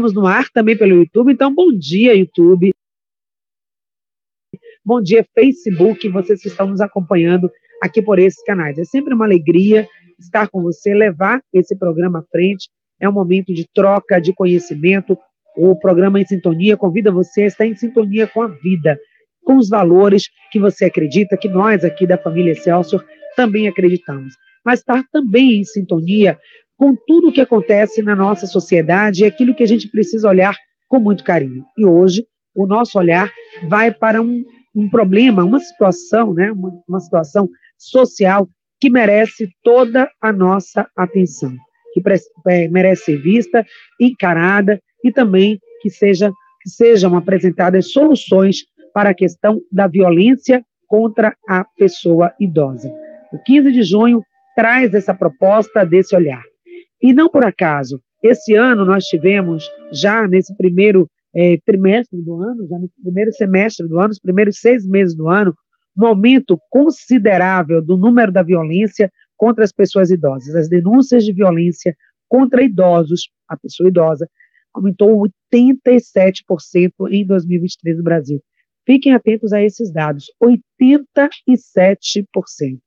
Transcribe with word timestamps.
Estamos 0.00 0.14
no 0.14 0.26
ar 0.26 0.48
também 0.48 0.74
pelo 0.74 0.94
YouTube, 0.94 1.30
então 1.30 1.54
bom 1.54 1.70
dia, 1.70 2.16
YouTube. 2.16 2.70
Bom 4.82 4.98
dia, 5.02 5.26
Facebook, 5.34 6.08
vocês 6.08 6.40
que 6.40 6.48
estão 6.48 6.68
nos 6.68 6.80
acompanhando 6.80 7.50
aqui 7.82 8.00
por 8.00 8.18
esses 8.18 8.42
canais. 8.44 8.78
É 8.78 8.84
sempre 8.84 9.12
uma 9.12 9.26
alegria 9.26 9.86
estar 10.18 10.48
com 10.48 10.62
você, 10.62 10.94
levar 10.94 11.42
esse 11.52 11.76
programa 11.76 12.20
à 12.20 12.22
frente. 12.32 12.70
É 12.98 13.06
um 13.06 13.12
momento 13.12 13.52
de 13.52 13.68
troca 13.74 14.18
de 14.18 14.32
conhecimento. 14.32 15.18
O 15.54 15.78
programa 15.78 16.18
Em 16.18 16.24
Sintonia 16.24 16.78
convida 16.78 17.12
você 17.12 17.42
a 17.42 17.46
estar 17.48 17.66
em 17.66 17.76
sintonia 17.76 18.26
com 18.26 18.40
a 18.40 18.46
vida, 18.48 18.98
com 19.44 19.58
os 19.58 19.68
valores 19.68 20.30
que 20.50 20.58
você 20.58 20.86
acredita, 20.86 21.36
que 21.36 21.46
nós 21.46 21.84
aqui 21.84 22.06
da 22.06 22.16
família 22.16 22.52
Excelsior 22.52 23.04
também 23.36 23.68
acreditamos. 23.68 24.32
Mas 24.64 24.80
estar 24.80 25.04
também 25.12 25.60
em 25.60 25.64
sintonia 25.64 26.38
com 26.80 26.96
tudo 26.96 27.28
o 27.28 27.32
que 27.32 27.42
acontece 27.42 28.00
na 28.00 28.16
nossa 28.16 28.46
sociedade 28.46 29.22
e 29.22 29.26
aquilo 29.26 29.54
que 29.54 29.62
a 29.62 29.66
gente 29.66 29.86
precisa 29.86 30.26
olhar 30.26 30.56
com 30.88 30.98
muito 30.98 31.22
carinho. 31.22 31.62
E 31.76 31.84
hoje, 31.84 32.24
o 32.56 32.66
nosso 32.66 32.98
olhar 32.98 33.30
vai 33.68 33.92
para 33.92 34.22
um, 34.22 34.42
um 34.74 34.88
problema, 34.88 35.44
uma 35.44 35.60
situação, 35.60 36.32
né, 36.32 36.50
uma, 36.50 36.72
uma 36.88 36.98
situação 36.98 37.50
social 37.76 38.48
que 38.80 38.88
merece 38.88 39.50
toda 39.62 40.10
a 40.22 40.32
nossa 40.32 40.88
atenção, 40.96 41.54
que 41.92 42.02
é, 42.48 42.66
merece 42.68 43.04
ser 43.04 43.18
vista, 43.18 43.62
encarada 44.00 44.80
e 45.04 45.12
também 45.12 45.60
que, 45.82 45.90
seja, 45.90 46.32
que 46.62 46.70
sejam 46.70 47.14
apresentadas 47.14 47.92
soluções 47.92 48.64
para 48.94 49.10
a 49.10 49.14
questão 49.14 49.60
da 49.70 49.86
violência 49.86 50.64
contra 50.88 51.36
a 51.46 51.62
pessoa 51.76 52.32
idosa. 52.40 52.90
O 53.34 53.38
15 53.38 53.70
de 53.70 53.82
junho 53.82 54.24
traz 54.56 54.94
essa 54.94 55.12
proposta 55.12 55.84
desse 55.84 56.16
olhar. 56.16 56.42
E 57.02 57.12
não 57.12 57.28
por 57.28 57.44
acaso, 57.44 58.00
esse 58.22 58.54
ano 58.54 58.84
nós 58.84 59.04
tivemos, 59.04 59.68
já 59.92 60.26
nesse 60.28 60.54
primeiro 60.56 61.08
é, 61.34 61.58
trimestre 61.64 62.20
do 62.20 62.42
ano, 62.42 62.68
já 62.68 62.78
no 62.78 62.90
primeiro 63.02 63.32
semestre 63.32 63.88
do 63.88 63.98
ano, 63.98 64.10
os 64.10 64.18
primeiros 64.18 64.60
seis 64.60 64.86
meses 64.86 65.14
do 65.14 65.26
ano, 65.28 65.54
um 65.96 66.04
aumento 66.06 66.60
considerável 66.70 67.82
do 67.82 67.96
número 67.96 68.30
da 68.30 68.42
violência 68.42 69.10
contra 69.36 69.64
as 69.64 69.72
pessoas 69.72 70.10
idosas. 70.10 70.54
As 70.54 70.68
denúncias 70.68 71.24
de 71.24 71.32
violência 71.32 71.96
contra 72.28 72.62
idosos, 72.62 73.30
a 73.48 73.56
pessoa 73.56 73.88
idosa, 73.88 74.28
aumentou 74.72 75.26
87% 75.52 76.92
em 77.10 77.26
2023 77.26 77.96
no 77.96 78.04
Brasil. 78.04 78.40
Fiquem 78.86 79.14
atentos 79.14 79.52
a 79.52 79.60
esses 79.62 79.92
dados, 79.92 80.26
87%. 80.42 82.78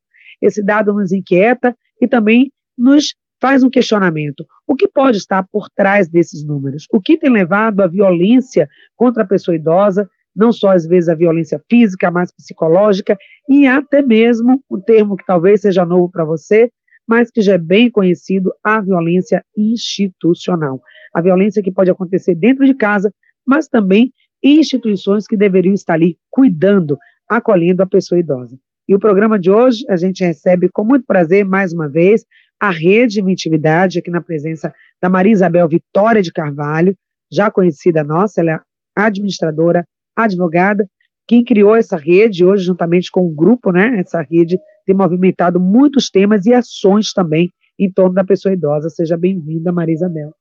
Esse 0.41 0.63
dado 0.63 0.93
nos 0.93 1.11
inquieta 1.11 1.75
e 2.01 2.07
também 2.07 2.51
nos 2.77 3.13
faz 3.43 3.61
um 3.61 3.69
questionamento. 3.69 4.45
O 4.65 4.73
que 4.73 4.87
pode 4.87 5.17
estar 5.17 5.45
por 5.51 5.69
trás 5.69 6.07
desses 6.07 6.45
números? 6.45 6.87
O 6.89 7.01
que 7.01 7.17
tem 7.17 7.29
levado 7.29 7.81
à 7.81 7.87
violência 7.87 8.69
contra 8.95 9.23
a 9.23 9.27
pessoa 9.27 9.53
idosa, 9.53 10.09
não 10.33 10.53
só 10.53 10.69
às 10.69 10.87
vezes 10.87 11.09
a 11.09 11.13
violência 11.13 11.61
física, 11.69 12.09
mas 12.09 12.31
psicológica 12.31 13.17
e 13.49 13.67
até 13.67 14.01
mesmo 14.01 14.63
um 14.71 14.79
termo 14.79 15.17
que 15.17 15.25
talvez 15.25 15.59
seja 15.59 15.83
novo 15.83 16.09
para 16.09 16.23
você, 16.23 16.71
mas 17.05 17.29
que 17.29 17.41
já 17.41 17.55
é 17.55 17.57
bem 17.57 17.91
conhecido, 17.91 18.49
a 18.63 18.79
violência 18.79 19.43
institucional. 19.57 20.81
A 21.13 21.19
violência 21.19 21.61
que 21.61 21.69
pode 21.69 21.91
acontecer 21.91 22.35
dentro 22.35 22.65
de 22.65 22.73
casa, 22.73 23.13
mas 23.45 23.67
também 23.67 24.13
em 24.41 24.61
instituições 24.61 25.27
que 25.27 25.35
deveriam 25.35 25.73
estar 25.73 25.95
ali 25.95 26.17
cuidando, 26.31 26.97
acolhendo 27.27 27.83
a 27.83 27.87
pessoa 27.87 28.19
idosa. 28.19 28.57
E 28.87 28.95
o 28.95 28.99
programa 28.99 29.37
de 29.37 29.51
hoje 29.51 29.83
a 29.89 29.97
gente 29.97 30.23
recebe 30.23 30.69
com 30.69 30.85
muito 30.85 31.05
prazer, 31.05 31.45
mais 31.45 31.73
uma 31.73 31.89
vez, 31.89 32.25
a 32.63 32.71
Rede 32.71 33.19
Intimidade, 33.19 33.99
aqui 33.99 34.09
na 34.09 34.21
presença 34.21 34.73
da 35.01 35.09
Maria 35.09 35.33
Isabel 35.33 35.67
Vitória 35.67 36.21
de 36.21 36.31
Carvalho, 36.31 36.95
já 37.29 37.51
conhecida 37.51 38.05
nossa, 38.05 38.39
ela 38.39 38.51
é 38.51 38.59
administradora, 38.95 39.85
advogada, 40.15 40.87
quem 41.27 41.43
criou 41.43 41.75
essa 41.75 41.97
rede 41.97 42.45
hoje, 42.45 42.63
juntamente 42.63 43.11
com 43.11 43.27
o 43.27 43.29
grupo, 43.29 43.69
né? 43.69 43.99
Essa 43.99 44.21
rede 44.21 44.57
tem 44.85 44.95
movimentado 44.95 45.59
muitos 45.59 46.09
temas 46.09 46.45
e 46.45 46.53
ações 46.53 47.11
também 47.11 47.51
em 47.77 47.91
torno 47.91 48.13
da 48.13 48.23
pessoa 48.23 48.53
idosa. 48.53 48.89
Seja 48.89 49.17
bem-vinda, 49.17 49.69
Maria 49.69 49.95
Isabel. 49.95 50.33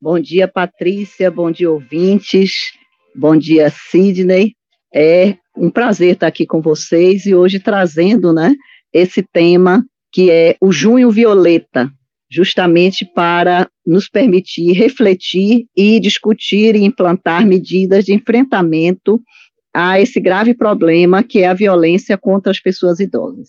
Bom 0.00 0.18
dia, 0.18 0.48
Patrícia, 0.48 1.30
bom 1.30 1.50
dia, 1.50 1.70
ouvintes, 1.70 2.72
bom 3.14 3.36
dia, 3.36 3.68
Sidney. 3.68 4.54
É 4.94 5.36
um 5.54 5.70
prazer 5.70 6.14
estar 6.14 6.26
aqui 6.26 6.46
com 6.46 6.62
vocês 6.62 7.26
e 7.26 7.34
hoje 7.34 7.60
trazendo, 7.60 8.32
né, 8.32 8.54
esse 8.94 9.22
tema 9.22 9.84
que 10.14 10.30
é 10.30 10.56
o 10.60 10.70
Junho 10.70 11.10
Violeta, 11.10 11.90
justamente 12.30 13.04
para 13.04 13.68
nos 13.84 14.08
permitir 14.08 14.70
refletir 14.72 15.66
e 15.76 15.98
discutir 15.98 16.76
e 16.76 16.84
implantar 16.84 17.44
medidas 17.44 18.04
de 18.04 18.14
enfrentamento 18.14 19.20
a 19.74 20.00
esse 20.00 20.20
grave 20.20 20.54
problema 20.54 21.24
que 21.24 21.40
é 21.40 21.48
a 21.48 21.52
violência 21.52 22.16
contra 22.16 22.52
as 22.52 22.60
pessoas 22.60 23.00
idosas. 23.00 23.48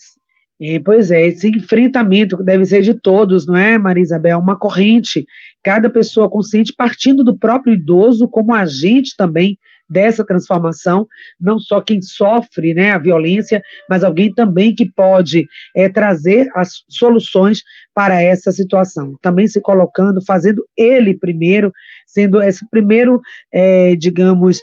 É, 0.59 0.79
pois 0.79 1.11
é, 1.11 1.27
esse 1.27 1.49
enfrentamento 1.49 2.37
deve 2.37 2.65
ser 2.65 2.81
de 2.81 2.95
todos, 2.95 3.45
não 3.45 3.55
é, 3.55 3.77
Maria 3.77 4.01
Isabel? 4.01 4.39
Uma 4.39 4.57
corrente, 4.57 5.23
cada 5.63 5.87
pessoa 5.87 6.29
consciente 6.29 6.73
partindo 6.75 7.23
do 7.23 7.37
próprio 7.37 7.75
idoso 7.75 8.27
como 8.27 8.55
agente 8.55 9.13
também 9.15 9.59
dessa 9.89 10.25
transformação, 10.25 11.07
não 11.39 11.59
só 11.59 11.81
quem 11.81 12.01
sofre 12.01 12.73
né, 12.73 12.91
a 12.91 12.97
violência, 12.97 13.61
mas 13.89 14.03
alguém 14.03 14.33
também 14.33 14.73
que 14.73 14.89
pode 14.89 15.47
é, 15.75 15.87
trazer 15.87 16.49
as 16.55 16.83
soluções 16.89 17.61
para 17.93 18.21
essa 18.21 18.51
situação. 18.51 19.15
Também 19.21 19.47
se 19.47 19.61
colocando, 19.61 20.23
fazendo 20.23 20.65
ele 20.75 21.17
primeiro, 21.17 21.71
sendo 22.05 22.41
esse 22.41 22.67
primeiro, 22.69 23.21
é, 23.53 23.95
digamos, 23.95 24.59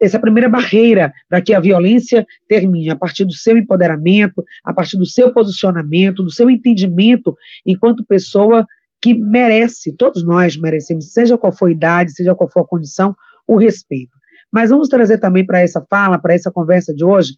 essa 0.00 0.18
primeira 0.18 0.48
barreira 0.48 1.12
para 1.28 1.42
que 1.42 1.52
a 1.52 1.60
violência 1.60 2.26
termine, 2.48 2.90
a 2.90 2.96
partir 2.96 3.24
do 3.24 3.34
seu 3.34 3.56
empoderamento, 3.58 4.44
a 4.64 4.72
partir 4.72 4.96
do 4.96 5.06
seu 5.06 5.32
posicionamento, 5.32 6.22
do 6.22 6.30
seu 6.30 6.48
entendimento 6.48 7.36
enquanto 7.66 8.04
pessoa 8.04 8.66
que 9.00 9.14
merece, 9.14 9.96
todos 9.96 10.22
nós 10.22 10.56
merecemos, 10.56 11.12
seja 11.12 11.38
qual 11.38 11.52
for 11.52 11.68
a 11.68 11.72
idade, 11.72 12.12
seja 12.12 12.34
qual 12.34 12.50
for 12.50 12.60
a 12.60 12.66
condição, 12.66 13.16
o 13.46 13.56
respeito. 13.56 14.19
Mas 14.52 14.70
vamos 14.70 14.88
trazer 14.88 15.18
também 15.18 15.46
para 15.46 15.60
essa 15.60 15.84
fala, 15.88 16.18
para 16.18 16.34
essa 16.34 16.50
conversa 16.50 16.94
de 16.94 17.04
hoje, 17.04 17.34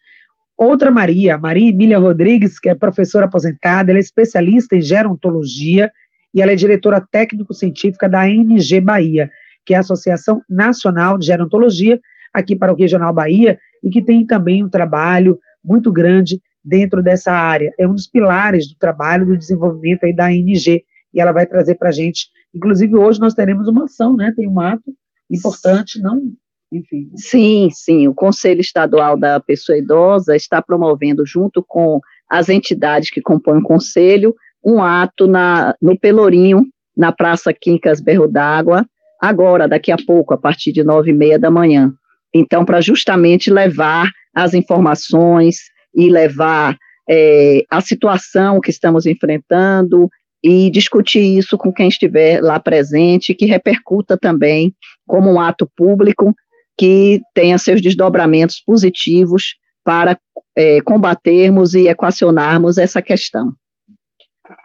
outra 0.56 0.90
Maria, 0.90 1.36
Maria 1.36 1.68
Emília 1.68 1.98
Rodrigues, 1.98 2.58
que 2.58 2.68
é 2.68 2.74
professora 2.74 3.26
aposentada, 3.26 3.90
ela 3.90 3.98
é 3.98 4.00
especialista 4.00 4.76
em 4.76 4.80
gerontologia 4.80 5.90
e 6.34 6.40
ela 6.40 6.52
é 6.52 6.56
diretora 6.56 7.06
técnico-científica 7.10 8.08
da 8.08 8.22
ANG 8.22 8.80
Bahia, 8.80 9.30
que 9.66 9.74
é 9.74 9.76
a 9.76 9.80
Associação 9.80 10.42
Nacional 10.48 11.18
de 11.18 11.26
Gerontologia, 11.26 12.00
aqui 12.32 12.56
para 12.56 12.72
o 12.72 12.76
Regional 12.76 13.12
Bahia, 13.12 13.58
e 13.82 13.90
que 13.90 14.00
tem 14.00 14.24
também 14.24 14.64
um 14.64 14.68
trabalho 14.68 15.38
muito 15.62 15.92
grande 15.92 16.40
dentro 16.64 17.02
dessa 17.02 17.32
área. 17.32 17.72
É 17.78 17.86
um 17.86 17.94
dos 17.94 18.06
pilares 18.06 18.68
do 18.68 18.76
trabalho 18.78 19.26
do 19.26 19.36
desenvolvimento 19.36 20.04
aí 20.04 20.14
da 20.14 20.26
ANG, 20.26 20.82
e 21.12 21.20
ela 21.20 21.32
vai 21.32 21.46
trazer 21.46 21.74
para 21.74 21.90
a 21.90 21.92
gente, 21.92 22.28
inclusive 22.54 22.96
hoje 22.96 23.20
nós 23.20 23.34
teremos 23.34 23.68
uma 23.68 23.84
ação, 23.84 24.16
né, 24.16 24.32
tem 24.34 24.48
um 24.48 24.58
ato 24.58 24.94
importante, 25.30 26.00
não 26.00 26.32
enfim. 26.72 27.10
Sim, 27.14 27.68
sim. 27.70 28.08
O 28.08 28.14
Conselho 28.14 28.60
Estadual 28.60 29.16
da 29.16 29.38
Pessoa 29.38 29.76
Idosa 29.76 30.34
está 30.34 30.62
promovendo, 30.62 31.26
junto 31.26 31.62
com 31.62 32.00
as 32.28 32.48
entidades 32.48 33.10
que 33.10 33.20
compõem 33.20 33.58
o 33.58 33.62
Conselho, 33.62 34.34
um 34.64 34.82
ato 34.82 35.26
na, 35.26 35.74
no 35.80 35.98
Pelourinho, 35.98 36.66
na 36.96 37.12
Praça 37.12 37.52
Quincas 37.52 38.00
Berro 38.00 38.26
d'Água, 38.26 38.86
agora, 39.20 39.68
daqui 39.68 39.92
a 39.92 39.96
pouco, 39.96 40.32
a 40.32 40.38
partir 40.38 40.72
de 40.72 40.82
nove 40.82 41.10
e 41.10 41.14
meia 41.14 41.38
da 41.38 41.50
manhã. 41.50 41.92
Então, 42.34 42.64
para 42.64 42.80
justamente 42.80 43.50
levar 43.50 44.10
as 44.34 44.54
informações 44.54 45.56
e 45.94 46.08
levar 46.08 46.76
é, 47.08 47.64
a 47.70 47.80
situação 47.80 48.60
que 48.60 48.70
estamos 48.70 49.04
enfrentando 49.04 50.08
e 50.42 50.70
discutir 50.70 51.38
isso 51.38 51.58
com 51.58 51.72
quem 51.72 51.88
estiver 51.88 52.40
lá 52.42 52.58
presente, 52.58 53.34
que 53.34 53.44
repercuta 53.44 54.16
também 54.16 54.74
como 55.06 55.30
um 55.30 55.38
ato 55.38 55.70
público 55.76 56.34
que 56.78 57.20
tenha 57.34 57.58
seus 57.58 57.80
desdobramentos 57.80 58.60
positivos 58.60 59.56
para 59.84 60.18
é, 60.56 60.80
combatermos 60.80 61.74
e 61.74 61.88
equacionarmos 61.88 62.78
essa 62.78 63.02
questão. 63.02 63.52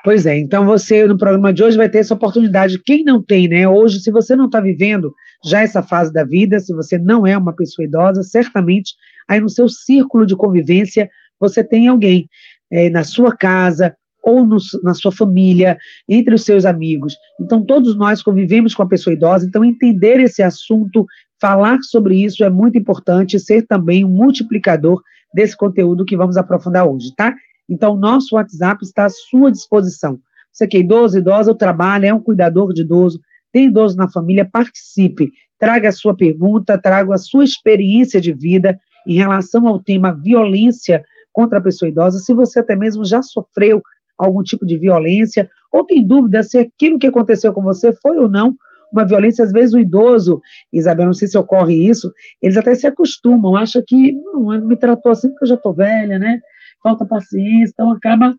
Pois 0.03 0.25
é, 0.25 0.37
então 0.37 0.65
você 0.65 1.05
no 1.05 1.17
programa 1.17 1.53
de 1.53 1.63
hoje 1.63 1.77
vai 1.77 1.89
ter 1.89 1.99
essa 1.99 2.13
oportunidade. 2.13 2.81
Quem 2.83 3.03
não 3.03 3.21
tem, 3.21 3.47
né? 3.47 3.67
Hoje, 3.67 3.99
se 3.99 4.11
você 4.11 4.35
não 4.35 4.45
está 4.45 4.59
vivendo 4.59 5.13
já 5.45 5.61
essa 5.61 5.81
fase 5.81 6.11
da 6.11 6.23
vida, 6.23 6.59
se 6.59 6.73
você 6.73 6.97
não 6.97 7.25
é 7.25 7.37
uma 7.37 7.55
pessoa 7.55 7.85
idosa, 7.85 8.23
certamente 8.23 8.93
aí 9.27 9.39
no 9.39 9.49
seu 9.49 9.69
círculo 9.69 10.25
de 10.25 10.35
convivência 10.35 11.09
você 11.39 11.63
tem 11.63 11.87
alguém 11.87 12.27
é, 12.71 12.89
na 12.89 13.03
sua 13.03 13.35
casa 13.35 13.95
ou 14.23 14.45
no, 14.45 14.57
na 14.83 14.93
sua 14.93 15.11
família, 15.11 15.77
entre 16.07 16.35
os 16.35 16.43
seus 16.43 16.65
amigos. 16.65 17.15
Então, 17.39 17.63
todos 17.63 17.95
nós 17.95 18.21
convivemos 18.21 18.75
com 18.75 18.83
a 18.83 18.87
pessoa 18.87 19.13
idosa, 19.13 19.45
então 19.45 19.63
entender 19.63 20.19
esse 20.19 20.43
assunto 20.43 21.05
Falar 21.39 21.79
sobre 21.83 22.23
isso 22.23 22.43
é 22.43 22.49
muito 22.49 22.77
importante, 22.77 23.39
ser 23.39 23.65
também 23.67 24.03
um 24.03 24.09
multiplicador 24.09 25.01
desse 25.33 25.55
conteúdo 25.55 26.05
que 26.05 26.17
vamos 26.17 26.37
aprofundar 26.37 26.87
hoje, 26.87 27.13
tá? 27.15 27.35
Então, 27.69 27.95
nosso 27.95 28.35
WhatsApp 28.35 28.83
está 28.83 29.05
à 29.05 29.09
sua 29.09 29.51
disposição. 29.51 30.19
Você 30.51 30.65
que 30.67 30.77
é 30.77 30.79
idoso, 30.79 31.17
idosa, 31.17 31.53
trabalha, 31.53 32.07
é 32.07 32.13
um 32.13 32.19
cuidador 32.19 32.73
de 32.73 32.81
idoso, 32.81 33.19
tem 33.51 33.67
idoso 33.67 33.95
na 33.95 34.09
família, 34.09 34.49
participe, 34.51 35.31
traga 35.59 35.89
a 35.89 35.91
sua 35.91 36.15
pergunta, 36.15 36.77
traga 36.77 37.13
a 37.13 37.17
sua 37.17 37.43
experiência 37.43 38.19
de 38.19 38.33
vida 38.33 38.79
em 39.05 39.15
relação 39.15 39.67
ao 39.67 39.79
tema 39.79 40.11
violência 40.11 41.03
contra 41.31 41.59
a 41.59 41.61
pessoa 41.61 41.89
idosa, 41.89 42.17
se 42.17 42.33
você 42.33 42.59
até 42.59 42.75
mesmo 42.75 43.05
já 43.05 43.21
sofreu 43.21 43.81
algum 44.17 44.41
tipo 44.41 44.65
de 44.65 44.75
violência, 44.75 45.47
ou 45.71 45.85
tem 45.85 46.05
dúvida 46.05 46.41
se 46.41 46.57
aquilo 46.57 46.97
que 46.97 47.05
aconteceu 47.05 47.53
com 47.53 47.61
você 47.61 47.93
foi 47.93 48.17
ou 48.17 48.27
não 48.27 48.55
uma 48.91 49.05
violência, 49.05 49.43
às 49.43 49.51
vezes 49.51 49.73
o 49.73 49.79
idoso, 49.79 50.41
Isabel, 50.71 51.07
não 51.07 51.13
sei 51.13 51.27
se 51.27 51.37
ocorre 51.37 51.87
isso, 51.87 52.11
eles 52.41 52.57
até 52.57 52.73
se 52.75 52.87
acostumam, 52.87 53.55
acham 53.55 53.83
que 53.85 54.13
não, 54.13 54.59
me 54.61 54.75
tratou 54.75 55.11
assim 55.11 55.29
porque 55.29 55.45
eu 55.45 55.49
já 55.49 55.55
estou 55.55 55.73
velha, 55.73 56.17
né? 56.17 56.39
Falta 56.81 57.05
paciência, 57.05 57.71
então 57.73 57.91
acaba 57.91 58.35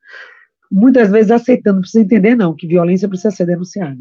muitas 0.70 1.10
vezes 1.10 1.30
aceitando, 1.30 1.76
não 1.76 1.80
precisa 1.82 2.04
entender 2.04 2.34
não, 2.34 2.54
que 2.54 2.66
violência 2.66 3.08
precisa 3.08 3.30
ser 3.30 3.46
denunciada. 3.46 3.98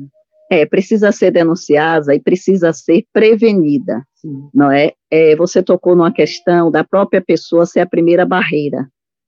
É, 0.49 0.65
precisa 0.65 1.11
ser 1.11 1.31
denunciada 1.31 2.15
e 2.15 2.21
precisa 2.21 2.71
ser 2.71 3.05
prevenida, 3.11 4.01
Sim. 4.15 4.50
não 4.53 4.71
é? 4.71 4.93
é? 5.11 5.35
Você 5.35 5.61
tocou 5.61 5.93
numa 5.93 6.11
questão 6.11 6.71
da 6.71 6.85
própria 6.85 7.21
pessoa 7.21 7.65
ser 7.65 7.81
a 7.81 7.85
primeira 7.85 8.25
barreira. 8.25 8.88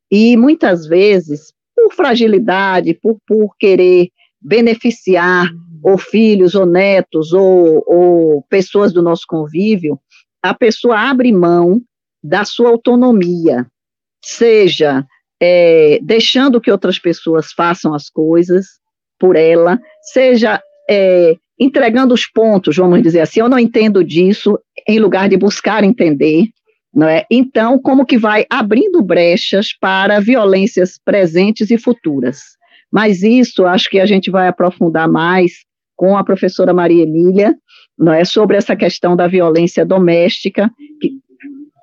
E 0.09 0.37
muitas 0.37 0.87
vezes, 0.87 1.53
por 1.75 1.93
fragilidade, 1.93 2.93
por, 2.93 3.17
por 3.27 3.53
querer 3.57 4.07
beneficiar 4.41 5.49
ou 5.83 5.97
filhos, 5.97 6.55
ou 6.55 6.65
netos, 6.65 7.33
ou, 7.33 7.83
ou 7.85 8.41
pessoas 8.49 8.93
do 8.93 9.01
nosso 9.01 9.23
convívio, 9.27 9.99
a 10.41 10.53
pessoa 10.53 10.97
abre 10.97 11.31
mão 11.31 11.81
da 12.23 12.45
sua 12.45 12.69
autonomia, 12.69 13.65
seja 14.23 15.05
é, 15.41 15.99
deixando 16.01 16.59
que 16.59 16.71
outras 16.71 16.99
pessoas 16.99 17.51
façam 17.51 17.93
as 17.93 18.09
coisas 18.09 18.65
por 19.17 19.35
ela, 19.35 19.79
seja 20.01 20.61
é, 20.89 21.35
entregando 21.59 22.13
os 22.13 22.25
pontos, 22.25 22.77
vamos 22.77 23.01
dizer 23.01 23.21
assim, 23.21 23.39
eu 23.39 23.49
não 23.49 23.59
entendo 23.59 24.03
disso, 24.03 24.57
em 24.87 24.99
lugar 24.99 25.29
de 25.29 25.37
buscar 25.37 25.83
entender, 25.83 26.47
não 26.93 27.07
é? 27.07 27.25
Então, 27.29 27.77
como 27.79 28.05
que 28.05 28.17
vai 28.17 28.45
abrindo 28.49 29.01
brechas 29.01 29.73
para 29.73 30.19
violências 30.19 30.99
presentes 31.03 31.69
e 31.69 31.77
futuras. 31.77 32.57
Mas 32.91 33.21
isso 33.21 33.65
acho 33.65 33.89
que 33.89 33.99
a 33.99 34.05
gente 34.05 34.31
vai 34.31 34.47
aprofundar 34.47 35.07
mais 35.07 35.63
com 35.99 36.15
a 36.15 36.23
professora 36.23 36.73
Maria 36.73 37.03
Emília, 37.03 37.53
não 37.97 38.13
é, 38.13 38.23
sobre 38.23 38.55
essa 38.55 38.73
questão 38.73 39.17
da 39.17 39.27
violência 39.27 39.85
doméstica, 39.85 40.71
que, 41.01 41.11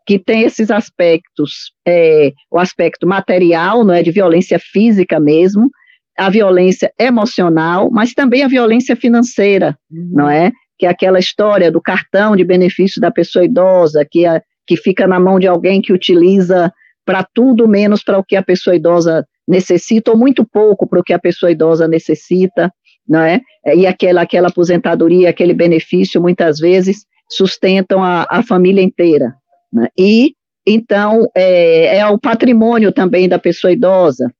que 0.06 0.18
tem 0.18 0.40
esses 0.40 0.70
aspectos, 0.70 1.74
é, 1.86 2.32
o 2.50 2.58
aspecto 2.58 3.06
material, 3.06 3.84
não 3.84 3.92
é, 3.92 4.02
de 4.02 4.10
violência 4.10 4.58
física 4.58 5.20
mesmo, 5.20 5.70
a 6.16 6.30
violência 6.30 6.90
emocional, 6.98 7.90
mas 7.92 8.14
também 8.14 8.42
a 8.42 8.48
violência 8.48 8.96
financeira, 8.96 9.76
não 9.90 10.30
é? 10.30 10.50
Que 10.78 10.86
é 10.86 10.88
aquela 10.88 11.18
história 11.18 11.70
do 11.70 11.82
cartão 11.82 12.34
de 12.34 12.42
benefício 12.42 13.02
da 13.02 13.10
pessoa 13.10 13.44
idosa, 13.44 14.02
que, 14.10 14.24
a, 14.24 14.40
que 14.66 14.78
fica 14.78 15.06
na 15.06 15.20
mão 15.20 15.38
de 15.38 15.46
alguém 15.46 15.82
que 15.82 15.92
utiliza 15.92 16.72
para 17.04 17.22
tudo 17.22 17.68
menos 17.68 18.02
para 18.02 18.18
o 18.18 18.24
que 18.24 18.34
a 18.34 18.42
pessoa 18.42 18.74
idosa 18.74 19.26
necessita, 19.46 20.10
ou 20.10 20.16
muito 20.16 20.42
pouco 20.42 20.86
para 20.88 21.00
o 21.00 21.04
que 21.04 21.12
a 21.12 21.18
pessoa 21.18 21.52
idosa 21.52 21.86
necessita, 21.86 22.72
não 23.08 23.20
é? 23.20 23.40
E 23.74 23.86
aquela, 23.86 24.22
aquela 24.22 24.48
aposentadoria, 24.48 25.30
aquele 25.30 25.54
benefício, 25.54 26.20
muitas 26.20 26.58
vezes, 26.58 27.06
sustentam 27.28 28.02
a, 28.02 28.26
a 28.28 28.42
família 28.42 28.82
inteira. 28.82 29.34
Né? 29.72 29.88
E, 29.98 30.34
então, 30.66 31.28
é, 31.34 31.98
é 31.98 32.06
o 32.06 32.18
patrimônio 32.18 32.92
também 32.92 33.28
da 33.28 33.38
pessoa 33.38 33.72
idosa, 33.72 34.32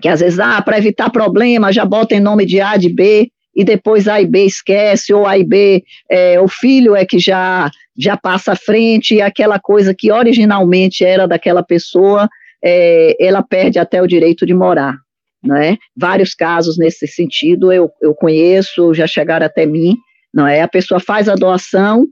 que 0.00 0.08
às 0.08 0.20
vezes, 0.20 0.38
ah, 0.38 0.60
para 0.60 0.78
evitar 0.78 1.10
problema, 1.10 1.72
já 1.72 1.84
bota 1.84 2.14
em 2.14 2.20
nome 2.20 2.44
de 2.44 2.60
A, 2.60 2.76
de 2.76 2.92
B, 2.92 3.30
e 3.54 3.64
depois 3.64 4.06
A 4.06 4.20
e 4.20 4.26
B 4.26 4.44
esquece, 4.44 5.14
ou 5.14 5.26
A 5.26 5.38
e 5.38 5.44
B, 5.44 5.82
é, 6.10 6.38
o 6.38 6.46
filho 6.46 6.94
é 6.94 7.06
que 7.06 7.18
já, 7.18 7.70
já 7.96 8.14
passa 8.14 8.52
à 8.52 8.56
frente, 8.56 9.14
e 9.14 9.22
aquela 9.22 9.58
coisa 9.58 9.94
que 9.94 10.12
originalmente 10.12 11.02
era 11.02 11.26
daquela 11.26 11.62
pessoa, 11.62 12.28
é, 12.62 13.16
ela 13.18 13.42
perde 13.42 13.78
até 13.78 14.02
o 14.02 14.06
direito 14.06 14.44
de 14.44 14.52
morar 14.52 15.05
né? 15.46 15.76
Vários 15.96 16.34
casos 16.34 16.76
nesse 16.76 17.06
sentido 17.06 17.72
eu, 17.72 17.90
eu 18.00 18.14
conheço, 18.14 18.92
já 18.94 19.06
chegaram 19.06 19.46
até 19.46 19.64
mim, 19.64 19.96
não 20.32 20.46
é? 20.46 20.62
A 20.62 20.68
pessoa 20.68 21.00
faz 21.00 21.28
a 21.28 21.34
doação 21.34 22.06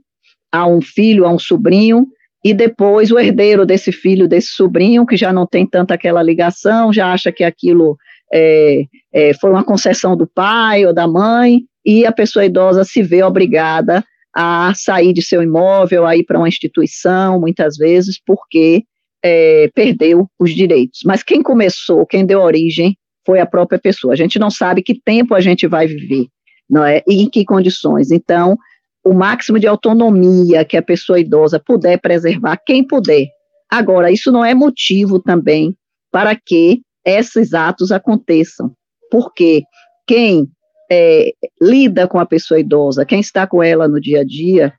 a 0.51 0.65
um 0.65 0.81
filho, 0.81 1.25
a 1.25 1.31
um 1.31 1.39
sobrinho, 1.39 2.07
e 2.43 2.53
depois 2.53 3.11
o 3.11 3.19
herdeiro 3.19 3.65
desse 3.65 3.91
filho, 3.91 4.27
desse 4.27 4.49
sobrinho, 4.49 5.05
que 5.05 5.17
já 5.17 5.33
não 5.33 5.45
tem 5.45 5.65
tanta 5.65 5.95
aquela 5.95 6.21
ligação, 6.21 6.93
já 6.93 7.11
acha 7.11 7.31
que 7.31 7.43
aquilo 7.43 7.97
é, 8.31 8.83
é, 9.13 9.33
foi 9.33 9.49
uma 9.49 9.63
concessão 9.63 10.15
do 10.15 10.27
pai 10.27 10.85
ou 10.85 10.93
da 10.93 11.07
mãe, 11.07 11.61
e 11.83 12.05
a 12.05 12.11
pessoa 12.11 12.45
idosa 12.45 12.83
se 12.83 13.01
vê 13.01 13.23
obrigada 13.23 14.03
a 14.33 14.73
sair 14.75 15.13
de 15.13 15.21
seu 15.21 15.41
imóvel, 15.41 16.05
a 16.05 16.15
ir 16.15 16.23
para 16.23 16.37
uma 16.37 16.47
instituição, 16.47 17.39
muitas 17.39 17.77
vezes, 17.77 18.19
porque 18.23 18.83
é, 19.23 19.69
perdeu 19.73 20.27
os 20.39 20.53
direitos. 20.53 20.99
Mas 21.05 21.23
quem 21.23 21.41
começou, 21.41 22.05
quem 22.05 22.25
deu 22.25 22.41
origem 22.41 22.95
foi 23.25 23.39
a 23.39 23.45
própria 23.45 23.79
pessoa. 23.79 24.13
A 24.13 24.17
gente 24.17 24.37
não 24.37 24.49
sabe 24.49 24.81
que 24.81 24.99
tempo 24.99 25.33
a 25.33 25.41
gente 25.41 25.67
vai 25.67 25.87
viver, 25.87 26.27
não 26.69 26.83
é? 26.85 27.01
E 27.07 27.23
em 27.23 27.29
que 27.29 27.43
condições. 27.43 28.11
Então, 28.11 28.57
o 29.03 29.13
máximo 29.13 29.59
de 29.59 29.67
autonomia 29.67 30.65
que 30.65 30.77
a 30.77 30.81
pessoa 30.81 31.19
idosa 31.19 31.59
puder 31.59 31.99
preservar, 31.99 32.59
quem 32.65 32.85
puder. 32.85 33.27
Agora, 33.69 34.11
isso 34.11 34.31
não 34.31 34.43
é 34.43 34.53
motivo 34.53 35.19
também 35.19 35.75
para 36.11 36.35
que 36.35 36.81
esses 37.05 37.53
atos 37.53 37.91
aconteçam, 37.91 38.71
porque 39.11 39.63
quem 40.07 40.47
é, 40.91 41.31
lida 41.61 42.07
com 42.07 42.19
a 42.19 42.25
pessoa 42.25 42.59
idosa, 42.59 43.05
quem 43.05 43.19
está 43.19 43.45
com 43.45 43.61
ela 43.61 43.87
no 43.87 43.99
dia 43.99 44.21
a 44.21 44.23
dia, 44.23 44.73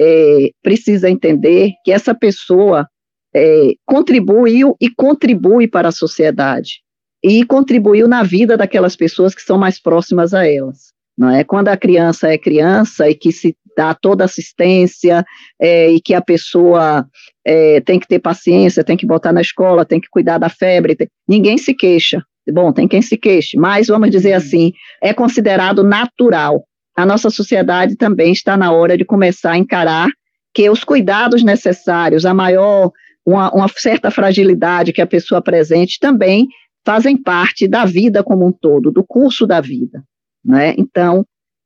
é, 0.00 0.50
precisa 0.62 1.08
entender 1.08 1.72
que 1.84 1.92
essa 1.92 2.14
pessoa 2.14 2.88
é, 3.34 3.72
contribuiu 3.84 4.76
e 4.80 4.88
contribui 4.88 5.66
para 5.66 5.88
a 5.88 5.92
sociedade 5.92 6.83
e 7.24 7.42
contribuiu 7.42 8.06
na 8.06 8.22
vida 8.22 8.54
daquelas 8.54 8.94
pessoas 8.94 9.34
que 9.34 9.40
são 9.40 9.56
mais 9.56 9.80
próximas 9.80 10.34
a 10.34 10.46
elas. 10.46 10.92
Não 11.16 11.30
é? 11.30 11.42
Quando 11.42 11.68
a 11.68 11.76
criança 11.76 12.28
é 12.28 12.36
criança 12.36 13.08
e 13.08 13.14
que 13.14 13.32
se 13.32 13.56
dá 13.74 13.94
toda 13.94 14.24
assistência 14.24 15.24
é, 15.58 15.90
e 15.90 16.00
que 16.02 16.12
a 16.12 16.20
pessoa 16.20 17.06
é, 17.46 17.80
tem 17.80 17.98
que 17.98 18.06
ter 18.06 18.18
paciência, 18.18 18.84
tem 18.84 18.96
que 18.96 19.06
botar 19.06 19.32
na 19.32 19.40
escola, 19.40 19.86
tem 19.86 20.00
que 20.00 20.08
cuidar 20.10 20.36
da 20.36 20.50
febre, 20.50 20.94
tem, 20.94 21.08
ninguém 21.26 21.56
se 21.56 21.72
queixa. 21.72 22.22
Bom, 22.52 22.72
tem 22.72 22.86
quem 22.86 23.00
se 23.00 23.16
queixe, 23.16 23.56
mas 23.56 23.86
vamos 23.86 24.10
dizer 24.10 24.32
uhum. 24.32 24.36
assim, 24.36 24.72
é 25.02 25.14
considerado 25.14 25.82
natural. 25.82 26.62
A 26.94 27.06
nossa 27.06 27.30
sociedade 27.30 27.96
também 27.96 28.32
está 28.32 28.54
na 28.54 28.70
hora 28.70 28.98
de 28.98 29.04
começar 29.04 29.52
a 29.52 29.58
encarar 29.58 30.08
que 30.52 30.68
os 30.68 30.84
cuidados 30.84 31.42
necessários, 31.42 32.26
a 32.26 32.34
maior, 32.34 32.90
uma, 33.24 33.50
uma 33.50 33.68
certa 33.74 34.10
fragilidade 34.10 34.92
que 34.92 35.00
a 35.00 35.06
pessoa 35.06 35.38
apresente 35.38 35.98
também 35.98 36.46
fazem 36.84 37.16
parte 37.16 37.66
da 37.66 37.84
vida 37.84 38.22
como 38.22 38.46
um 38.46 38.52
todo, 38.52 38.90
do 38.90 39.04
curso 39.04 39.46
da 39.46 39.60
vida. 39.60 40.02
Né? 40.44 40.74
Então, 40.76 41.24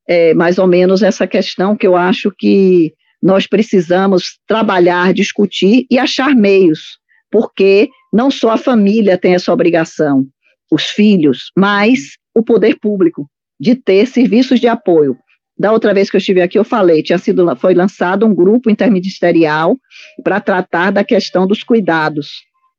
é 0.08 0.32
mais 0.32 0.58
ou 0.58 0.66
menos 0.66 1.02
essa 1.02 1.26
questão 1.26 1.76
que 1.76 1.86
eu 1.86 1.96
acho 1.96 2.32
que 2.36 2.94
nós 3.22 3.46
precisamos 3.46 4.38
trabalhar, 4.46 5.12
discutir 5.12 5.86
e 5.90 5.98
achar 5.98 6.34
meios, 6.34 6.98
porque 7.30 7.90
não 8.12 8.30
só 8.30 8.52
a 8.52 8.56
família 8.56 9.18
tem 9.18 9.34
essa 9.34 9.52
obrigação, 9.52 10.26
os 10.70 10.84
filhos, 10.84 11.50
mas 11.56 12.16
o 12.34 12.42
poder 12.42 12.78
público 12.78 13.28
de 13.60 13.74
ter 13.74 14.06
serviços 14.06 14.60
de 14.60 14.68
apoio. 14.68 15.16
Da 15.58 15.72
outra 15.72 15.92
vez 15.92 16.08
que 16.08 16.16
eu 16.16 16.18
estive 16.18 16.40
aqui, 16.40 16.56
eu 16.56 16.64
falei, 16.64 17.02
tinha 17.02 17.18
sido, 17.18 17.44
foi 17.56 17.74
lançado 17.74 18.24
um 18.24 18.32
grupo 18.32 18.70
interministerial 18.70 19.76
para 20.22 20.40
tratar 20.40 20.92
da 20.92 21.02
questão 21.02 21.46
dos 21.46 21.64
cuidados 21.64 22.30